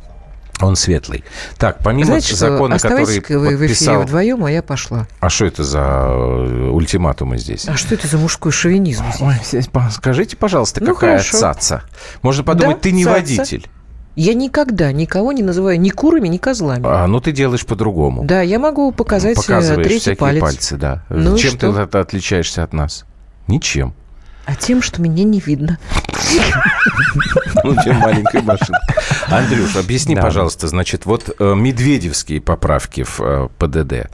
Он 0.61 0.75
светлый. 0.77 1.25
Так, 1.57 1.79
помимо 1.85 2.07
Знаете 2.07 2.29
что, 2.29 2.37
закона, 2.37 2.79
который 2.79 3.03
оставайтесь-ка 3.03 3.39
вы 3.39 3.47
в 3.47 3.51
эфире 3.59 3.69
подписал... 3.69 4.03
вдвоем, 4.03 4.45
а 4.45 4.51
я 4.51 4.63
пошла. 4.63 5.07
А 5.21 5.29
что 5.29 5.47
это 5.47 5.63
за 5.63 5.79
э, 5.81 6.71
ультиматумы 6.71 7.39
здесь? 7.39 7.69
А 7.69 7.77
что 7.77 7.95
это 7.95 8.09
за 8.09 8.19
мужской 8.19 8.51
шовинизм? 8.51 9.05
здесь? 9.41 9.69
Ой, 9.73 9.83
скажите, 9.93 10.37
пожалуйста, 10.37 10.81
Ну, 10.83 10.95
какая 10.95 11.19
хорошо. 11.19 11.39
цаца? 11.39 11.83
Можно 12.23 12.43
подумать, 12.45 12.77
Да, 12.77 12.83
ты 12.83 12.93
не 12.93 13.05
цаца. 13.05 13.17
водитель. 13.17 13.69
Я 14.17 14.35
никогда 14.35 14.91
никого 14.91 15.31
не 15.31 15.45
называю 15.45 15.81
ни 15.81 15.91
курами, 15.91 16.27
ни 16.27 16.39
козлами. 16.39 16.83
А, 16.85 17.07
ну, 17.07 17.21
ты 17.21 17.31
делаешь 17.31 17.65
по-другому. 17.65 18.25
Да, 18.25 18.43
я 18.43 18.59
могу 18.59 18.91
показать 18.91 19.35
э, 19.39 19.41
Показываешь 19.41 19.87
третий 19.87 20.15
палец. 20.17 20.41
пальцы, 20.43 20.77
да. 20.77 21.05
Ну 21.09 21.39
Чем 21.39 21.53
что? 21.53 21.73
ты 21.73 21.81
от- 21.83 21.95
отличаешься 21.95 22.65
от 22.65 22.73
нас? 22.73 23.05
Ничем. 23.47 23.95
А 24.45 24.57
тем, 24.57 24.83
что 24.83 25.01
меня 25.01 25.23
не 25.23 25.39
видно. 25.39 25.79
Ну, 27.65 27.75
чем 27.83 27.97
маленькая 27.97 28.43
машина. 28.43 28.79
Андрюш, 29.29 29.77
объясни, 29.77 30.15
Да. 30.15 30.23
пожалуйста, 30.23 30.69
значит, 30.69 31.07
вот 31.07 31.35
э, 31.39 31.55
медведевские 31.55 32.41
поправки 32.41 33.03
в 33.03 33.21
э, 33.21 33.49
ПДД. 33.59 34.11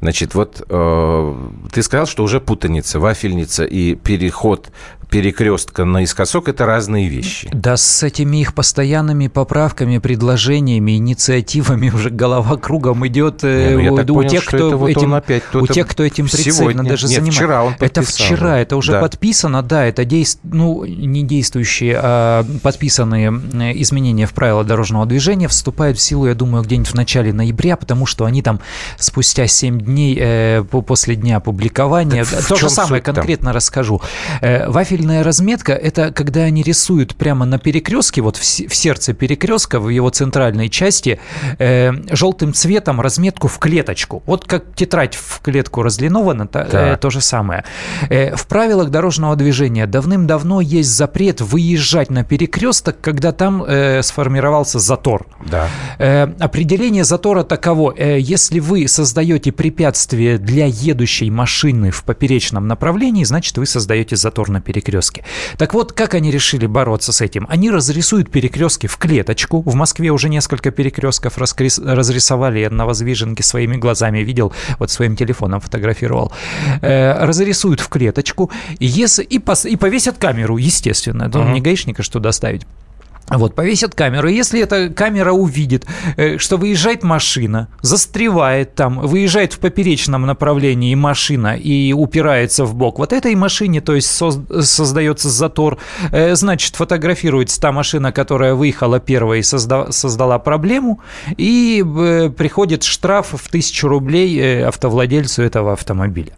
Значит, 0.00 0.34
вот 0.34 0.62
э, 0.68 1.34
ты 1.72 1.82
сказал, 1.82 2.06
что 2.06 2.24
уже 2.24 2.40
путаница, 2.40 2.98
вафельница 2.98 3.64
и 3.64 3.94
переход 3.94 4.68
перекрестка 5.10 5.86
наискосок– 5.86 6.48
это 6.50 6.66
разные 6.66 7.08
вещи. 7.08 7.48
Да 7.50 7.78
с 7.78 8.02
этими 8.02 8.42
их 8.42 8.52
постоянными 8.54 9.28
поправками, 9.28 9.96
предложениями, 9.96 10.98
инициативами 10.98 11.88
уже 11.94 12.10
голова 12.10 12.56
кругом 12.58 13.06
идет 13.06 13.42
Не, 13.42 13.70
ну 13.70 13.78
я 13.80 13.92
у, 13.92 13.96
так 13.96 14.10
у 14.10 14.14
понял, 14.14 14.28
тех, 14.28 14.44
кто 14.44 14.56
это 14.68 14.76
вот 14.76 14.90
этим, 14.90 15.14
опять 15.14 15.42
у 15.54 15.66
тех, 15.66 15.86
кто 15.88 16.02
этим 16.04 16.26
прицельно 16.26 16.52
сегодня- 16.56 16.82
даже 16.82 17.06
нет, 17.06 17.14
занимается. 17.22 17.38
вчера 17.40 17.64
он 17.64 17.72
это 17.80 18.00
подписал. 18.02 18.26
вчера, 18.26 18.58
это 18.58 18.76
уже 18.76 18.92
Да. 18.92 19.00
подписано, 19.00 19.62
да, 19.62 19.86
это 19.86 20.04
действ... 20.04 20.40
ну, 20.42 20.84
не 20.84 21.22
действующие, 21.22 21.57
а 21.96 22.44
подписанные 22.62 23.30
изменения 23.82 24.26
в 24.26 24.32
правила 24.32 24.64
дорожного 24.64 25.06
движения 25.06 25.48
вступают 25.48 25.98
в 25.98 26.00
силу, 26.00 26.26
я 26.26 26.34
думаю, 26.34 26.62
где-нибудь 26.64 26.88
в 26.90 26.94
начале 26.94 27.32
ноября, 27.32 27.76
потому 27.76 28.06
что 28.06 28.24
они 28.24 28.42
там 28.42 28.60
спустя 28.98 29.46
7 29.46 29.80
дней 29.80 30.16
э, 30.20 30.64
по- 30.70 30.82
после 30.82 31.16
дня 31.16 31.40
Так 31.40 32.26
в 32.26 32.48
то 32.48 32.56
же 32.56 32.68
самое 32.70 33.02
конкретно 33.02 33.52
расскажу. 33.52 34.00
Э, 34.40 34.68
Вафельная 34.68 35.22
разметка– 35.24 35.72
это 35.74 36.12
когда 36.12 36.42
они 36.42 36.62
рисуют 36.62 37.14
прямо 37.16 37.44
на 37.46 37.58
перекрестке, 37.58 38.20
вот 38.22 38.36
в 38.36 38.44
се- 38.44 38.68
в 38.68 38.74
сердце 38.74 39.12
перекрестка, 39.12 39.80
в 39.80 39.88
его 39.88 40.10
центральной 40.10 40.68
части, 40.68 41.20
э, 41.58 41.92
желтым 42.10 42.52
цветом 42.52 43.00
разметку 43.00 43.48
в 43.48 43.58
клеточку. 43.58 44.22
Вот 44.26 44.44
как 44.46 44.74
тетрадь 44.74 45.14
в 45.14 45.40
клетку 45.40 45.82
разлинована, 45.82 46.46
то, 46.46 46.64
Так. 46.64 47.00
то 47.00 47.10
же 47.10 47.20
самое. 47.20 47.64
В 48.10 48.46
правилах 48.48 48.90
дорожного 48.90 49.36
движения 49.36 49.86
давным-давно 49.86 50.60
есть 50.60 50.90
запрет 50.90 51.40
выезжать 51.50 52.10
на 52.10 52.24
перекресток, 52.24 53.00
когда 53.00 53.32
там 53.32 53.64
э, 53.66 54.02
сформировался 54.02 54.78
затор. 54.78 55.26
Да. 55.50 55.68
Э, 55.98 56.28
определение 56.38 57.04
затора 57.04 57.42
таково. 57.42 57.94
Э, 57.96 58.18
если 58.20 58.60
вы 58.60 58.86
создаете 58.88 59.52
препятствие 59.52 60.38
для 60.38 60.66
едущей 60.66 61.30
машины 61.30 61.90
в 61.90 62.02
поперечном 62.04 62.66
направлении, 62.66 63.24
значит, 63.24 63.58
вы 63.58 63.66
создаете 63.66 64.16
затор 64.16 64.50
на 64.50 64.60
перекрестке. 64.60 65.24
Так 65.56 65.74
вот, 65.74 65.92
как 65.92 66.14
они 66.14 66.30
решили 66.30 66.66
бороться 66.66 67.12
с 67.12 67.20
этим? 67.20 67.46
Они 67.48 67.70
разрисуют 67.70 68.30
перекрестки 68.30 68.86
в 68.86 68.96
клеточку. 68.96 69.62
В 69.62 69.74
Москве 69.74 70.10
уже 70.10 70.28
несколько 70.28 70.70
перекрестков 70.70 71.38
раскрес- 71.38 71.82
разрисовали. 71.84 72.60
Я 72.60 72.70
на 72.70 72.86
воздвиженке 72.86 73.42
своими 73.42 73.76
глазами 73.76 74.18
видел, 74.18 74.52
вот 74.78 74.90
своим 74.90 75.16
телефоном 75.16 75.60
фотографировал. 75.60 76.32
Э, 76.82 77.24
разрисуют 77.24 77.80
в 77.80 77.88
клеточку 77.88 78.50
если, 78.80 79.22
и, 79.22 79.38
пос- 79.38 79.68
и 79.68 79.76
повесят 79.76 80.18
камеру, 80.18 80.56
естественно. 80.56 81.28
Ну, 81.44 81.52
Не 81.52 81.60
гаишника 81.60 82.02
что 82.02 82.20
доставить. 82.20 82.66
Вот, 83.30 83.54
повесят 83.54 83.94
камеру. 83.94 84.28
Если 84.28 84.60
эта 84.60 84.88
камера 84.88 85.32
увидит, 85.32 85.86
э, 86.16 86.38
что 86.38 86.56
выезжает 86.56 87.02
машина, 87.02 87.68
застревает 87.82 88.74
там, 88.74 89.00
выезжает 89.00 89.52
в 89.52 89.58
поперечном 89.58 90.26
направлении 90.26 90.94
машина 90.94 91.56
и 91.56 91.92
упирается 91.92 92.64
в 92.64 92.74
бок, 92.74 92.98
вот 92.98 93.12
этой 93.12 93.34
машине, 93.34 93.80
то 93.80 93.94
есть 93.94 94.08
соз- 94.08 94.62
создается 94.62 95.28
затор, 95.28 95.78
э, 96.10 96.34
значит, 96.34 96.76
фотографируется 96.76 97.60
та 97.60 97.72
машина, 97.72 98.12
которая 98.12 98.54
выехала 98.54 99.00
первой 99.00 99.40
и 99.40 99.42
созда- 99.42 99.92
создала 99.92 100.38
проблему, 100.38 101.00
и 101.36 101.84
э, 101.84 102.30
приходит 102.30 102.84
штраф 102.84 103.28
в 103.32 103.48
тысячу 103.50 103.88
рублей 103.88 104.64
автовладельцу 104.64 105.42
этого 105.42 105.72
автомобиля. 105.72 106.32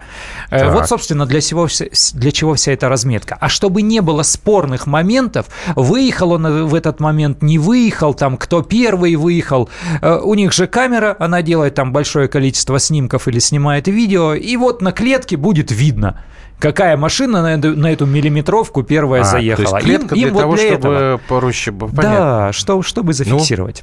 Так. 0.50 0.72
Вот, 0.72 0.88
собственно, 0.88 1.26
для, 1.26 1.40
всего, 1.40 1.68
для 2.14 2.32
чего 2.32 2.54
вся 2.54 2.72
эта 2.72 2.88
разметка. 2.88 3.36
А 3.40 3.48
чтобы 3.48 3.82
не 3.82 4.00
было 4.00 4.22
спорных 4.22 4.86
моментов, 4.86 5.46
выехал 5.76 6.32
он 6.32 6.66
в 6.66 6.74
этот 6.86 7.00
момент, 7.00 7.42
не 7.42 7.58
выехал, 7.58 8.14
там, 8.14 8.36
кто 8.36 8.62
первый 8.62 9.16
выехал. 9.16 9.68
Э, 10.02 10.18
У 10.22 10.34
них 10.34 10.52
же 10.52 10.66
камера, 10.66 11.16
она 11.18 11.42
делает 11.42 11.74
там 11.74 11.92
большое 11.92 12.28
количество 12.28 12.78
снимков 12.78 13.28
или 13.28 13.38
снимает 13.38 13.88
видео, 13.88 14.34
и 14.34 14.56
вот 14.56 14.82
на 14.82 14.92
клетке 14.92 15.36
будет 15.36 15.70
видно, 15.70 16.22
какая 16.58 16.96
машина 16.96 17.42
на 17.42 17.54
эту, 17.54 17.76
на 17.76 17.92
эту 17.92 18.06
миллиметровку 18.06 18.82
первая 18.82 19.22
А, 19.22 19.24
заехала. 19.24 19.68
То 19.68 19.76
есть 19.76 19.86
клетка 19.86 20.14
Им- 20.14 20.20
им 20.20 20.24
для 20.28 20.32
вот 20.34 20.40
того, 20.40 20.54
для 20.56 20.68
чтобы 20.72 20.94
этого. 20.94 21.20
проще 21.28 21.70
было. 21.70 21.88
Понятно. 21.88 22.10
Да, 22.18 22.52
что, 22.52 22.82
чтобы 22.82 23.12
зафиксировать. 23.12 23.82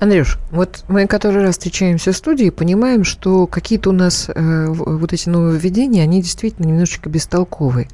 Андрюш, 0.00 0.38
вот 0.50 0.84
мы 0.88 1.06
который 1.06 1.42
раз 1.42 1.52
встречаемся 1.56 2.12
в 2.12 2.16
студии, 2.16 2.50
понимаем, 2.50 3.04
что 3.04 3.46
какие-то 3.46 3.90
у 3.90 3.92
нас 3.92 4.28
э, 4.34 4.66
вот 4.68 5.12
эти 5.12 5.28
нововведения, 5.28 6.02
они 6.02 6.20
действительно 6.22 6.66
немножечко 6.66 7.08
бестолковые. 7.08 7.88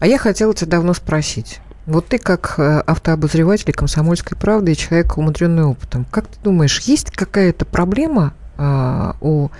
А 0.00 0.06
я 0.06 0.18
хотела 0.18 0.52
тебя 0.54 0.70
давно 0.72 0.92
спросить. 0.94 1.60
Вот 1.86 2.08
ты 2.08 2.18
как 2.18 2.54
э, 2.58 2.80
автообозреватель 2.80 3.72
«Комсомольской 3.72 4.38
правды» 4.38 4.72
и 4.72 4.76
человек, 4.76 5.18
умудренный 5.18 5.64
опытом, 5.64 6.06
как 6.10 6.26
ты 6.28 6.38
думаешь, 6.42 6.80
есть 6.80 7.10
какая-то 7.10 7.66
проблема 7.66 8.32
а, 8.56 9.16
у, 9.20 9.50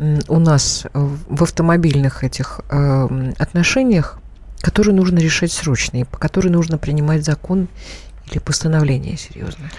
у 0.00 0.38
нас 0.38 0.86
в 0.92 1.42
автомобильных 1.42 2.24
этих 2.24 2.60
м, 2.70 3.34
отношениях, 3.38 4.18
которую 4.60 4.96
нужно 4.96 5.18
решать 5.18 5.52
срочно, 5.52 5.98
и 5.98 6.04
по 6.04 6.18
которой 6.18 6.48
нужно 6.48 6.78
принимать 6.78 7.24
закон 7.24 7.68
или 8.30 8.38
постановление 8.38 9.16
серьезное? 9.16 9.70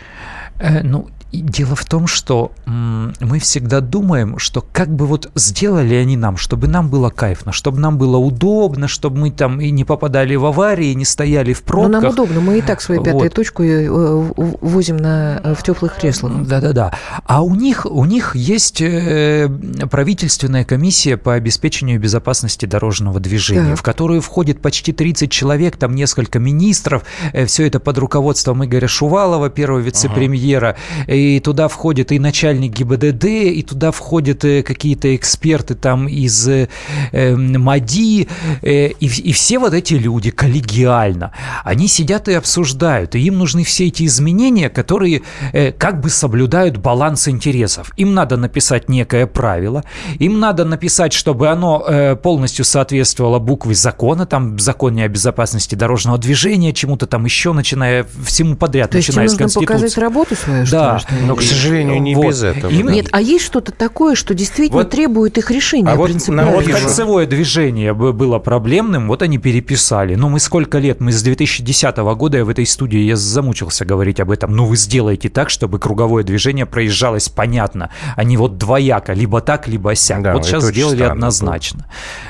Э, 0.60 0.82
Ну, 0.84 1.08
дело 1.32 1.76
в 1.76 1.84
том, 1.86 2.06
что 2.06 2.52
мы 2.68 3.40
всегда 3.40 3.80
думаем, 3.82 4.38
что 4.38 4.64
как 4.72 4.90
бы 4.96 5.08
вот 5.08 5.32
сделали 5.34 5.96
они 5.96 6.16
нам, 6.16 6.38
чтобы 6.38 6.68
нам 6.68 6.90
было 6.90 7.10
кайфно, 7.10 7.52
чтобы 7.52 7.80
нам 7.80 7.98
было 7.98 8.18
удобно, 8.18 8.88
чтобы 8.88 9.18
мы 9.18 9.32
там 9.32 9.60
и 9.60 9.72
не 9.72 9.84
попадали 9.84 10.36
в 10.36 10.46
аварии, 10.46 10.90
и 10.92 10.96
не 10.96 11.06
стояли 11.06 11.54
в 11.54 11.62
Ну, 11.62 11.66
пробках. 11.66 12.02
нам 12.04 12.12
удобно, 12.12 12.40
мы 12.40 12.60
и 12.60 12.62
так 12.62 12.82
свою 12.82 13.02
пятую 13.04 13.24
Вот. 13.24 13.34
точку 13.34 13.64
э, 13.64 13.90
в- 13.90 14.58
возим 14.62 14.98
на, 14.98 15.42
э, 15.44 15.56
в 15.56 15.64
теплых 15.64 15.96
креслах. 15.96 16.46
Да-да-да. 16.46 16.94
А 17.26 17.42
у 17.42 17.56
них, 17.56 17.88
у 17.90 18.06
них 18.06 18.36
есть 18.36 18.80
э, 18.82 19.50
правительственная 19.90 20.66
комиссия 20.66 21.18
по 21.18 21.34
обеспечению 21.34 22.00
безопасности 22.00 22.68
дорожного 22.68 23.20
движения, 23.20 23.70
Так. 23.72 23.80
в 23.80 23.82
которую 23.82 24.22
входит 24.22 24.62
почти 24.62 24.94
30 24.94 25.32
человек, 25.32 25.78
там 25.78 25.96
несколько 25.96 26.38
министров. 26.38 27.02
все 27.48 27.66
это 27.66 27.80
под 27.80 27.98
руководством 27.98 28.64
Игоря 28.64 28.88
Шувалова, 28.88 29.50
первого 29.50 29.80
вице-премьера. 29.80 30.43
Карьера, 30.44 30.76
и 31.08 31.40
туда 31.40 31.68
входит 31.68 32.12
и 32.12 32.20
начальник 32.20 32.74
ГИБДД, 32.74 33.26
и 33.26 33.64
туда 33.64 33.92
входят 33.92 34.44
э, 34.44 34.62
какие-то 34.64 35.16
эксперты 35.16 35.76
там 35.76 36.08
из 36.08 36.48
э, 36.48 36.68
э, 37.12 37.36
МАДИ, 37.36 38.28
э, 38.62 38.88
и, 38.90 39.06
и 39.06 39.32
все 39.32 39.60
вот 39.60 39.74
эти 39.74 39.94
люди 39.94 40.32
коллегиально, 40.32 41.32
они 41.64 41.88
сидят 41.88 42.28
и 42.28 42.34
обсуждают, 42.34 43.16
и 43.16 43.20
им 43.20 43.38
нужны 43.40 43.64
все 43.64 43.88
эти 43.88 44.06
изменения, 44.06 44.70
которые 44.70 45.22
э, 45.54 45.72
как 45.72 46.02
бы 46.02 46.10
соблюдают 46.10 46.78
баланс 46.78 47.28
интересов. 47.28 47.92
Им 47.98 48.14
надо 48.14 48.38
написать 48.38 48.90
некое 48.90 49.28
правило, 49.28 49.84
им 50.20 50.40
надо 50.40 50.66
написать, 50.66 51.14
чтобы 51.14 51.48
оно 51.48 51.84
э, 51.88 52.16
полностью 52.16 52.66
соответствовало 52.66 53.40
букве 53.40 53.76
закона, 53.76 54.26
там 54.26 54.60
законе 54.60 55.06
о 55.06 55.08
безопасности 55.08 55.76
дорожного 55.76 56.18
движения, 56.18 56.74
чему-то 56.74 57.08
там 57.08 57.26
еще, 57.26 57.54
начиная 57.54 58.06
всему 58.26 58.56
подряд, 58.56 58.92
То 58.92 58.98
начиная 58.98 59.28
с 59.28 59.32
нужно 59.32 59.38
Конституции. 59.38 59.66
показать 59.66 59.98
работу 59.98 60.33
свою, 60.36 60.66
что 60.66 60.76
Да. 60.76 60.94
ли, 60.96 61.00
что 61.00 61.16
ли? 61.16 61.22
Но, 61.22 61.36
к 61.36 61.42
сожалению, 61.42 62.02
не 62.02 62.16
Вот. 62.16 62.28
без 62.28 62.44
этого. 62.44 62.70
Им- 62.72 62.88
Нет, 62.90 63.08
а 63.12 63.22
есть 63.22 63.46
что-то 63.46 63.72
такое, 63.72 64.16
что 64.16 64.34
действительно 64.34 64.82
Вот- 64.84 64.90
требует 64.90 65.38
их 65.38 65.52
решения 65.52 65.90
а 65.90 65.96
вот 65.96 66.06
принципиально? 66.10 66.52
Вот 66.52 66.66
кольцевое 66.66 67.26
движение 67.28 67.94
было 67.94 68.40
проблемным, 68.40 69.08
вот 69.08 69.22
они 69.22 69.38
переписали. 69.38 70.16
Ну, 70.16 70.30
мы 70.30 70.40
сколько 70.40 70.78
лет, 70.80 71.00
мы 71.02 71.12
с 71.12 71.22
2010 71.22 72.16
года, 72.16 72.38
я 72.38 72.46
в 72.46 72.50
этой 72.50 72.66
студии, 72.66 73.00
я 73.00 73.16
замучился 73.16 73.86
говорить 73.86 74.20
об 74.20 74.32
этом. 74.32 74.56
Ну, 74.56 74.66
вы 74.66 74.76
сделаете 74.78 75.30
так, 75.30 75.50
чтобы 75.50 75.80
круговое 75.80 76.24
движение 76.24 76.66
проезжалось 76.66 77.30
понятно, 77.30 77.90
а 78.16 78.24
не 78.24 78.38
вот 78.38 78.58
двояко, 78.58 79.14
либо 79.14 79.42
так, 79.42 79.68
либо 79.68 79.96
сяк. 79.96 80.22
Да, 80.24 80.34
вот 80.34 80.46
сейчас 80.46 80.66
сделали 80.66 80.96
странно 80.96 81.14
однозначно. 81.14 81.86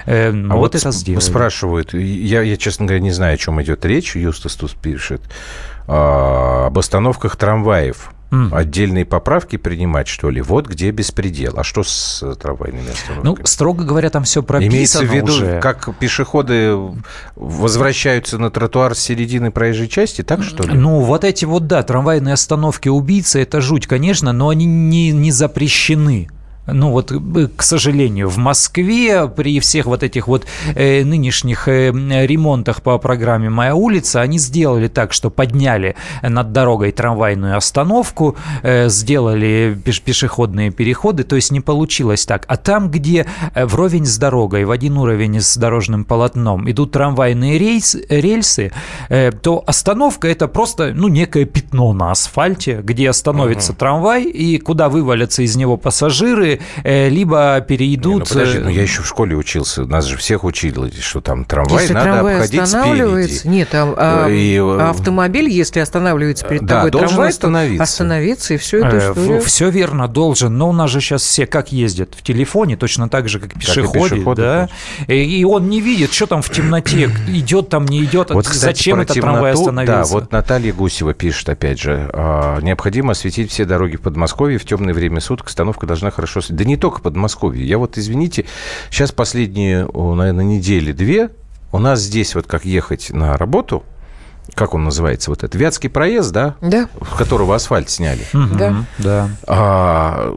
Э, 0.05 0.29
А 0.29 0.53
вот, 0.55 0.57
вот 0.57 0.75
это 0.75 0.89
сп- 0.91 0.97
сделали. 0.99 1.23
спрашивают, 1.23 1.93
я, 1.93 2.41
я, 2.41 2.57
честно 2.57 2.85
говоря, 2.85 3.01
не 3.01 3.11
знаю, 3.11 3.35
о 3.35 3.37
чем 3.37 3.61
идет 3.61 3.85
речь, 3.85 4.15
Юстас 4.15 4.55
тут 4.55 4.71
пишет, 4.73 5.21
об 5.87 6.77
остановках 6.77 7.35
трамваев. 7.35 8.11
Отдельные 8.51 9.05
поправки 9.05 9.57
принимать, 9.57 10.07
что 10.07 10.31
ли? 10.31 10.41
Вот 10.41 10.67
где 10.67 10.89
беспредел. 10.89 11.53
А 11.57 11.63
что 11.63 11.83
с 11.83 12.23
э, 12.23 12.33
трамвайными 12.33 12.81
Ну, 12.87 12.91
остановками? 12.91 13.45
строго 13.45 13.83
говоря, 13.83 14.09
там 14.09 14.23
все 14.23 14.41
прописано 14.41 14.73
Имеется 14.75 14.99
в 15.05 15.13
виду, 15.13 15.31
уже. 15.33 15.59
как 15.61 15.95
пешеходы 15.99 16.75
возвращаются 17.35 18.39
на 18.39 18.49
тротуар 18.49 18.95
с 18.95 18.99
середины 18.99 19.51
проезжей 19.51 19.87
части, 19.87 20.23
так 20.23 20.41
что 20.41 20.63
ли? 20.63 20.73
Ну, 20.73 21.01
вот 21.01 21.23
эти 21.23 21.45
вот, 21.45 21.67
да, 21.67 21.83
трамвайные 21.83 22.33
остановки 22.33 22.89
убийцы, 22.89 23.39
это 23.39 23.61
жуть, 23.61 23.85
конечно, 23.85 24.33
но 24.33 24.49
они 24.49 24.65
не, 24.65 25.11
не 25.11 25.31
запрещены. 25.31 26.27
Ну 26.65 26.91
вот, 26.91 27.11
э, 27.11 27.47
к 27.55 27.61
сожалению, 27.61 28.29
в 28.29 28.37
Москве 28.37 29.27
при 29.27 29.59
всех 29.59 29.85
вот 29.85 30.01
этих 30.01 30.27
вот 30.27 30.45
э, 30.75 31.03
нынешних 31.03 31.67
э, 31.67 31.91
ремонтах 31.91 32.81
по 32.81 32.97
программе 32.97 33.49
«Моя 33.49 33.75
улица» 33.75 34.21
они 34.21 34.39
сделали 34.39 34.87
так, 34.87 35.11
что 35.11 35.29
подняли 35.29 35.95
над 36.21 36.53
дорогой 36.53 36.93
трамвайную 36.93 37.57
остановку, 37.57 38.37
э, 38.61 38.87
сделали 38.87 39.77
пеш- 39.83 40.01
пешеходные 40.01 40.71
переходы, 40.71 41.23
то 41.23 41.35
есть 41.35 41.51
не 41.51 41.59
получилось 41.59 42.25
так. 42.25 42.45
А 42.47 42.55
там, 42.55 42.89
где 42.89 43.25
э, 43.53 43.65
вровень 43.65 44.05
с 44.05 44.17
дорогой, 44.17 44.63
в 44.63 44.71
один 44.71 44.97
уровень 44.97 45.41
с 45.41 45.57
дорожным 45.57 46.05
полотном 46.05 46.69
идут 46.71 46.91
трамвайные 46.91 47.57
рейс, 47.57 47.97
рельсы, 48.07 48.71
э, 49.09 49.31
то 49.31 49.63
остановка 49.67 50.29
это 50.29 50.47
просто 50.47 50.93
ну, 50.95 51.09
некое 51.09 51.43
пятно 51.43 51.91
на 51.91 52.11
асфальте, 52.11 52.79
где 52.81 53.09
остановится 53.09 53.73
трамвай 53.73 54.23
и 54.23 54.57
куда 54.59 54.87
вывалятся 54.87 55.41
из 55.41 55.57
него 55.57 55.75
пассажиры, 55.75 56.52
э, 56.83 57.09
либо 57.09 57.55
Не, 57.59 57.65
перейдут... 57.65 58.19
ну, 58.19 58.25
подожди, 58.25 58.57
э, 58.57 58.61
ну, 58.61 58.69
я 58.69 58.81
еще 58.81 59.01
в 59.01 59.07
школе 59.07 59.35
учился, 59.35 59.85
нас 59.85 60.05
же 60.05 60.17
всех 60.17 60.43
учили, 60.43 60.91
что 60.99 61.21
там 61.21 61.45
трамвай 61.45 61.81
Если 61.81 61.93
надо 61.93 62.05
трамвай 62.11 62.33
обходить 62.35 62.59
останавливается, 62.61 63.35
спереди. 63.39 63.55
нет, 63.55 63.69
а, 63.73 64.25
а- 64.25 64.29
И, 64.29 64.55
э, 64.57 64.61
а 64.61 64.89
автомобиль, 64.89 65.49
если 65.49 65.79
останавливается 65.79 66.45
перед 66.45 66.65
Да, 66.65 66.75
тобой 66.77 66.91
должен 66.91 67.09
трамвай, 67.09 67.29
остановиться. 67.29 67.83
остановиться 67.83 68.53
и 68.53 68.57
всю 68.57 68.77
эту 68.77 68.97
историю. 68.97 69.41
все 69.41 69.69
верно, 69.69 70.07
должен. 70.07 70.57
Но 70.57 70.69
у 70.69 70.73
нас 70.73 70.89
же 70.89 71.01
сейчас 71.01 71.23
все 71.23 71.45
как 71.45 71.71
ездят? 71.71 72.13
В 72.15 72.21
телефоне, 72.23 72.77
точно 72.77 73.09
так 73.09 73.29
же, 73.29 73.39
как 73.39 73.55
и 73.55 73.59
пешеходы. 73.59 74.23
да? 74.35 74.69
И, 75.07 75.39
и 75.39 75.43
он 75.43 75.69
не 75.69 75.81
видит, 75.81 76.13
что 76.13 76.25
там 76.27 76.41
в 76.41 76.49
темноте, 76.49 77.09
идет 77.27 77.69
там, 77.69 77.85
не 77.85 78.03
идет. 78.03 78.31
Вот, 78.31 78.47
кстати, 78.47 78.77
Зачем 78.77 78.99
этот 78.99 79.19
трамвай 79.19 79.51
остановился? 79.53 80.11
Да, 80.13 80.19
вот 80.19 80.31
Наталья 80.31 80.73
Гусева 80.73 81.13
пишет, 81.13 81.49
опять 81.49 81.79
же, 81.79 82.09
а, 82.13 82.59
необходимо 82.61 83.11
осветить 83.11 83.51
все 83.51 83.65
дороги 83.65 83.95
в 83.97 84.01
Подмосковье 84.01 84.57
в 84.57 84.65
темное 84.65 84.93
время 84.93 85.19
суток. 85.19 85.47
Остановка 85.47 85.85
должна 85.85 86.11
хорошо... 86.11 86.41
светить. 86.43 86.57
Да 86.57 86.63
не 86.65 86.77
только 86.77 87.01
Подмосковье. 87.01 87.65
Я 87.65 87.77
вот, 87.77 87.97
извините, 87.97 88.45
сейчас 88.89 89.11
последние, 89.11 89.87
наверное, 89.87 90.45
недели 90.45 90.91
две 90.91 91.29
у 91.71 91.79
нас 91.79 91.99
здесь 92.01 92.35
вот 92.35 92.45
как 92.47 92.65
ехать 92.65 93.09
на 93.11 93.35
работу, 93.37 93.83
как 94.53 94.73
он 94.75 94.83
называется, 94.83 95.31
вот 95.31 95.43
это, 95.43 95.57
Вятский 95.57 95.89
проезд, 95.89 96.31
да, 96.31 96.55
Да, 96.61 96.87
в 97.01 97.17
которого 97.17 97.55
асфальт 97.55 97.89
сняли, 97.89 98.21
Да. 98.33 98.85
да. 98.99 99.29
а, 99.47 100.35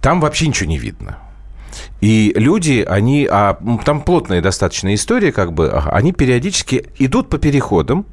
там 0.00 0.20
вообще 0.20 0.46
ничего 0.46 0.68
не 0.68 0.78
видно. 0.78 1.18
И 2.00 2.32
люди, 2.36 2.84
они, 2.86 3.26
а 3.30 3.56
там 3.84 4.02
плотная 4.02 4.42
достаточно 4.42 4.94
история, 4.94 5.32
как 5.32 5.52
бы, 5.52 5.70
они 5.70 6.12
периодически 6.12 6.86
идут 6.98 7.28
по 7.28 7.38
переходам 7.38 8.04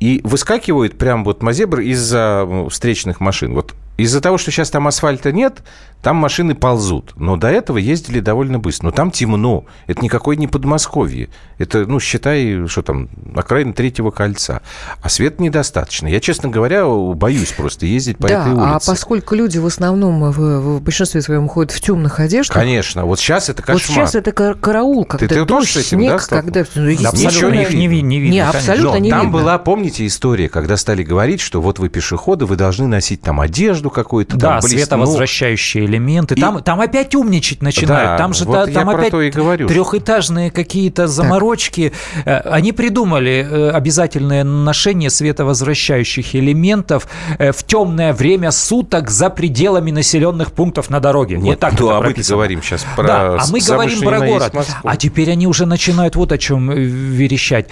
и 0.00 0.20
выскакивают 0.24 0.98
прям 0.98 1.22
вот 1.24 1.42
мазебр 1.42 1.80
из-за 1.80 2.46
встречных 2.70 3.20
машин. 3.20 3.54
Вот 3.54 3.74
из-за 3.96 4.20
того, 4.20 4.38
что 4.38 4.50
сейчас 4.50 4.70
там 4.70 4.86
асфальта 4.88 5.32
нет, 5.32 5.62
там 6.02 6.16
машины 6.16 6.54
ползут. 6.54 7.12
Но 7.16 7.36
до 7.36 7.48
этого 7.48 7.78
ездили 7.78 8.20
довольно 8.20 8.58
быстро. 8.58 8.86
Но 8.86 8.90
там 8.90 9.10
темно. 9.10 9.64
Это 9.86 10.02
никакое 10.02 10.36
не 10.36 10.48
Подмосковье. 10.48 11.28
Это, 11.58 11.86
ну, 11.86 12.00
считай, 12.00 12.66
что 12.66 12.82
там, 12.82 13.08
окраина 13.36 13.72
третьего 13.72 14.10
кольца. 14.10 14.62
А 15.00 15.08
света 15.08 15.40
недостаточно. 15.42 16.08
Я, 16.08 16.18
честно 16.20 16.48
говоря, 16.48 16.86
боюсь 16.86 17.52
просто 17.52 17.86
ездить 17.86 18.18
по 18.18 18.26
да, 18.28 18.40
этой 18.40 18.52
а 18.58 18.72
улице. 18.72 18.86
поскольку 18.90 19.34
люди 19.36 19.58
в 19.58 19.66
основном 19.66 20.32
в, 20.32 20.38
в 20.78 20.82
большинстве 20.82 21.22
своем 21.22 21.46
ходят 21.48 21.70
в 21.70 21.80
темных 21.80 22.18
одеждах, 22.18 22.56
Конечно. 22.56 23.04
Вот 23.04 23.20
сейчас 23.20 23.48
это 23.48 23.62
вот 23.62 23.66
кошмар. 23.78 24.06
сейчас 24.06 24.14
это 24.16 24.32
кар- 24.32 24.56
караул, 24.56 25.04
когда 25.04 25.28
ты 25.28 25.34
тоже 25.34 25.46
дождь, 25.46 25.70
с 25.70 25.76
этим, 25.76 25.98
снег, 26.00 26.26
да, 26.28 26.36
когда... 26.42 26.64
Ну, 26.74 26.96
Да, 27.00 27.08
абсолютно 27.10 27.54
не 27.56 27.62
их 27.62 27.70
не, 27.74 27.86
ви- 27.88 28.02
не 28.02 28.18
видно. 28.18 28.32
Не, 28.34 28.40
абсолютно 28.40 28.90
Но 28.92 28.98
не 28.98 29.10
там 29.10 29.26
видно. 29.26 29.38
была, 29.38 29.58
помните, 29.58 30.04
история, 30.06 30.48
когда 30.48 30.76
стали 30.76 31.04
говорить, 31.04 31.40
что 31.40 31.60
вот 31.60 31.78
вы 31.78 31.88
пешеходы, 31.88 32.46
вы 32.46 32.56
должны 32.56 32.88
носить 32.88 33.22
там 33.22 33.40
одежду 33.40 33.81
какую-то, 33.90 34.36
Да, 34.36 34.60
там, 34.60 34.62
световозвращающие 34.62 35.84
элементы. 35.84 36.34
И- 36.34 36.40
Там, 36.40 36.62
там 36.62 36.80
опять 36.80 37.14
умничать 37.14 37.62
начинают. 37.62 38.10
Да, 38.10 38.16
там 38.18 38.34
же 38.34 38.44
вот 38.44 38.52
та- 38.52 38.64
я 38.70 38.72
там 38.74 38.88
про 38.90 38.98
опять 38.98 39.10
то 39.10 39.20
и 39.22 39.30
говорю. 39.30 39.68
трехэтажные 39.68 40.50
какие-то 40.50 41.06
заморочки. 41.06 41.92
Э, 42.24 42.40
Они 42.50 42.72
придумали 42.72 43.46
э, 43.48 43.70
обязательное 43.70 44.44
ношение 44.44 45.10
световозвращающих 45.10 46.34
элементов 46.34 47.08
э, 47.38 47.52
в 47.52 47.62
темное 47.64 48.12
время 48.12 48.50
суток 48.50 49.10
за 49.10 49.30
пределами 49.30 49.90
населенных 49.90 50.52
пунктов 50.52 50.90
на 50.90 51.00
дороге. 51.00 51.36
Нет, 51.36 51.44
вот 51.44 51.58
так 51.60 51.72
ну, 51.78 51.86
это 51.88 51.96
а 51.96 52.00
мы 52.02 52.12
говорим 52.28 52.62
сейчас 52.62 52.84
про 52.96 53.06
Да, 53.06 53.36
а 53.40 53.46
мы 53.50 53.60
говорим 53.60 54.00
про 54.00 54.20
город. 54.20 54.54
Москву. 54.54 54.74
А 54.90 54.96
теперь 54.96 55.30
они 55.30 55.46
уже 55.46 55.66
начинают 55.66 56.16
вот 56.16 56.32
о 56.32 56.38
чем 56.38 56.70
верещать. 56.70 57.68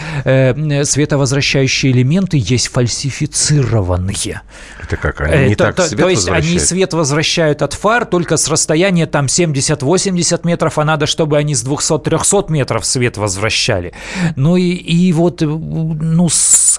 Световозвращающие 0.84 1.92
элементы 1.92 2.36
есть 2.42 2.68
фальсифицированные. 2.68 4.42
Это 4.82 4.96
как, 4.96 5.20
они 5.20 5.34
Э, 5.34 5.48
не 5.48 5.54
так 5.54 5.74
то- 5.76 5.82
свет 6.00 6.06
то 6.06 6.08
есть 6.08 6.28
они 6.28 6.58
свет 6.58 6.92
возвращают 6.94 7.62
от 7.62 7.74
фар 7.74 8.04
только 8.04 8.36
с 8.36 8.48
расстояния 8.48 9.06
там 9.06 9.26
70-80 9.26 10.40
метров, 10.44 10.78
а 10.78 10.84
надо, 10.84 11.06
чтобы 11.06 11.38
они 11.38 11.54
с 11.54 11.64
200-300 11.64 12.50
метров 12.50 12.84
свет 12.84 13.16
возвращали. 13.16 13.92
Ну 14.36 14.56
и, 14.56 14.70
и 14.70 15.12
вот, 15.12 15.42
э, 15.42 15.46
ну 15.46 16.28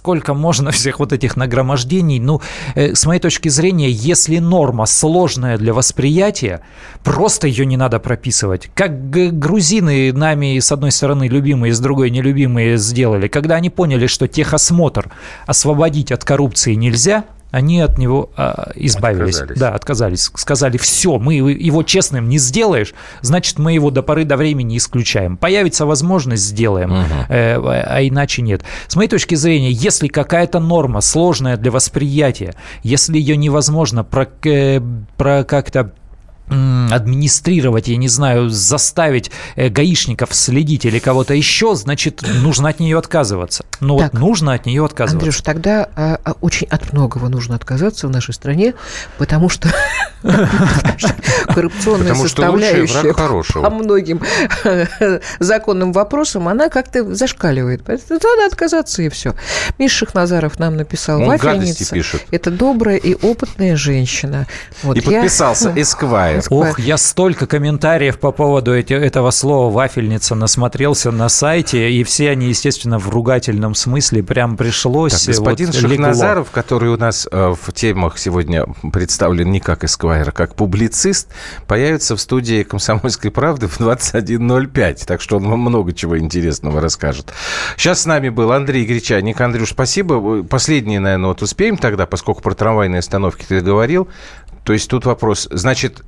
сколько 0.01 0.33
можно 0.33 0.71
всех 0.71 0.99
вот 0.99 1.13
этих 1.13 1.37
нагромождений. 1.37 2.19
Ну, 2.19 2.41
э, 2.75 2.95
с 2.95 3.05
моей 3.05 3.19
точки 3.19 3.49
зрения, 3.49 3.89
если 3.89 4.39
норма 4.39 4.85
сложная 4.85 5.57
для 5.57 5.73
восприятия, 5.73 6.61
просто 7.03 7.47
ее 7.47 7.65
не 7.65 7.77
надо 7.77 7.99
прописывать. 7.99 8.69
Как 8.73 9.09
грузины 9.09 10.11
нами 10.11 10.59
с 10.59 10.71
одной 10.71 10.91
стороны 10.91 11.27
любимые, 11.27 11.73
с 11.73 11.79
другой 11.79 12.09
нелюбимые 12.09 12.77
сделали. 12.77 13.27
Когда 13.27 13.55
они 13.55 13.69
поняли, 13.69 14.07
что 14.07 14.27
техосмотр 14.27 15.11
освободить 15.45 16.11
от 16.11 16.25
коррупции 16.25 16.73
нельзя, 16.73 17.25
они 17.51 17.81
от 17.81 17.97
него 17.97 18.31
а, 18.35 18.71
избавились. 18.75 19.35
Отказались. 19.35 19.59
Да, 19.59 19.75
отказались. 19.75 20.31
Сказали, 20.35 20.77
все, 20.77 21.19
мы 21.19 21.35
его 21.35 21.83
честным 21.83 22.29
не 22.29 22.37
сделаешь, 22.37 22.93
значит, 23.21 23.59
мы 23.59 23.73
его 23.73 23.91
до 23.91 24.01
поры 24.01 24.23
до 24.23 24.37
времени 24.37 24.77
исключаем. 24.77 25.37
Появится 25.37 25.85
возможность, 25.85 26.43
сделаем, 26.43 26.93
э, 27.29 27.57
а 27.59 27.99
иначе 28.01 28.41
нет. 28.41 28.63
С 28.87 28.95
моей 28.95 29.09
точки 29.09 29.35
зрения, 29.35 29.71
если 29.71 30.07
какая-то 30.07 30.59
норма 30.59 31.01
сложная 31.01 31.57
для 31.57 31.71
восприятия, 31.71 32.55
если 32.83 33.17
ее 33.17 33.35
невозможно 33.35 34.03
про, 34.03 34.27
э, 34.43 34.81
про 35.17 35.43
как-то 35.43 35.91
администрировать, 36.51 37.87
я 37.87 37.95
не 37.95 38.09
знаю, 38.09 38.49
заставить 38.49 39.31
э, 39.55 39.69
гаишников 39.69 40.33
следить 40.33 40.85
или 40.85 40.99
кого-то 40.99 41.33
еще, 41.33 41.75
значит, 41.75 42.23
нужно 42.41 42.69
от 42.69 42.79
нее 42.79 42.97
отказываться. 42.97 43.63
Ну 43.79 43.97
вот 43.97 44.13
нужно 44.13 44.53
от 44.53 44.65
нее 44.65 44.83
отказываться. 44.83 45.17
Андрюш, 45.17 45.41
тогда 45.41 45.87
а, 45.95 46.19
а, 46.23 46.33
очень 46.41 46.67
от 46.67 46.91
многого 46.91 47.29
нужно 47.29 47.55
отказаться 47.55 48.07
в 48.07 48.11
нашей 48.11 48.33
стране, 48.33 48.73
потому 49.17 49.47
что 49.47 49.69
коррупционная 51.47 52.15
составляющая 52.15 53.13
по 53.53 53.69
многим 53.69 54.21
законным 55.39 55.93
вопросам, 55.93 56.47
она 56.47 56.69
как-то 56.69 57.15
зашкаливает. 57.15 57.83
Поэтому 57.85 58.19
надо 58.21 58.47
отказаться 58.47 59.01
и 59.01 59.09
все. 59.09 59.35
Миша 59.79 60.05
Шахназаров 60.05 60.59
нам 60.59 60.75
написал 60.75 61.23
вафельница. 61.23 61.95
Это 62.31 62.51
добрая 62.51 62.97
и 62.97 63.13
опытная 63.13 63.75
женщина. 63.75 64.47
И 64.93 65.01
подписался 65.01 65.71
Эсквайр. 65.75 66.40
Ох, 66.49 66.79
я 66.79 66.97
столько 66.97 67.47
комментариев 67.47 68.19
по 68.19 68.31
поводу 68.31 68.73
эти, 68.75 68.93
этого 68.93 69.31
слова 69.31 69.71
«вафельница» 69.71 70.35
насмотрелся 70.35 71.11
на 71.11 71.29
сайте, 71.29 71.91
и 71.91 72.03
все 72.03 72.31
они, 72.31 72.47
естественно, 72.47 72.99
в 72.99 73.09
ругательном 73.09 73.75
смысле 73.75 74.23
прям 74.23 74.57
пришлось. 74.57 75.13
Так, 75.13 75.35
господин 75.35 75.67
вот, 75.67 75.75
Шахназаров, 75.75 76.47
легло. 76.47 76.53
который 76.53 76.89
у 76.89 76.97
нас 76.97 77.27
э, 77.31 77.53
в 77.59 77.73
темах 77.73 78.17
сегодня 78.17 78.65
представлен 78.91 79.51
не 79.51 79.59
как 79.59 79.83
Эсквайр, 79.83 80.29
а 80.29 80.31
как 80.31 80.55
публицист, 80.55 81.29
появится 81.67 82.15
в 82.15 82.21
студии 82.21 82.63
«Комсомольской 82.63 83.31
правды» 83.31 83.67
в 83.67 83.79
21.05, 83.79 85.05
так 85.05 85.21
что 85.21 85.37
он 85.37 85.49
вам 85.49 85.59
много 85.59 85.93
чего 85.93 86.17
интересного 86.17 86.81
расскажет. 86.81 87.33
Сейчас 87.77 88.01
с 88.01 88.05
нами 88.05 88.29
был 88.29 88.51
Андрей 88.51 88.85
Гречаник. 88.85 89.39
Андрюш, 89.41 89.69
спасибо. 89.69 90.43
Последнее, 90.43 90.99
наверное, 90.99 91.29
вот 91.29 91.41
успеем 91.41 91.77
тогда, 91.77 92.05
поскольку 92.05 92.41
про 92.41 92.53
трамвайные 92.53 92.99
остановки 92.99 93.45
ты 93.47 93.61
говорил. 93.61 94.07
То 94.63 94.73
есть 94.73 94.89
тут 94.89 95.05
вопрос, 95.05 95.47
значит, 95.51 96.03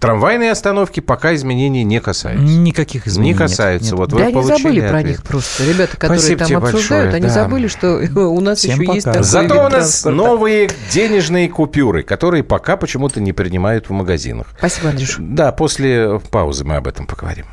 Трамвайные 0.00 0.50
остановки 0.50 1.00
пока 1.00 1.34
изменений 1.34 1.82
не 1.82 1.98
касаются. 2.00 2.44
Никаких 2.44 3.06
изменений 3.06 3.32
Не 3.32 3.38
касаются. 3.38 3.90
Нет, 3.92 3.98
Вот 3.98 4.10
да, 4.10 4.26
они 4.26 4.42
забыли 4.42 4.78
ответ. 4.80 4.90
про 4.90 5.02
них 5.02 5.22
просто. 5.22 5.64
Ребята, 5.64 5.96
которые 5.96 6.18
Спасибо 6.18 6.44
там 6.46 6.56
обсуждают, 6.64 7.04
большое, 7.12 7.14
они 7.14 7.26
да. 7.26 7.32
забыли, 7.32 7.68
что 7.68 7.88
у 8.28 8.40
нас 8.40 8.58
Всем 8.58 8.72
еще 8.72 8.82
пока. 8.82 8.94
есть 8.94 9.04
такой 9.06 9.22
Зато 9.22 9.54
у 9.54 9.62
нас 9.62 9.70
транспорта. 9.70 10.10
новые 10.16 10.70
денежные 10.90 11.48
купюры, 11.48 12.02
которые 12.02 12.44
пока 12.44 12.76
почему-то 12.76 13.20
не 13.20 13.32
принимают 13.32 13.88
в 13.88 13.92
магазинах. 13.92 14.48
Спасибо, 14.58 14.90
Андрюш. 14.90 15.16
Да, 15.18 15.52
после 15.52 16.20
паузы 16.30 16.64
мы 16.64 16.76
об 16.76 16.86
этом 16.86 17.06
поговорим. 17.06 17.46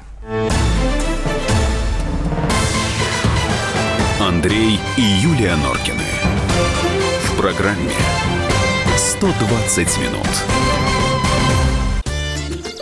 Андрей 4.20 4.80
и 4.98 5.02
Юлия 5.02 5.56
Норкины. 5.56 6.04
В 7.26 7.38
программе 7.38 7.92
«120 8.98 9.98
минут». 10.00 10.28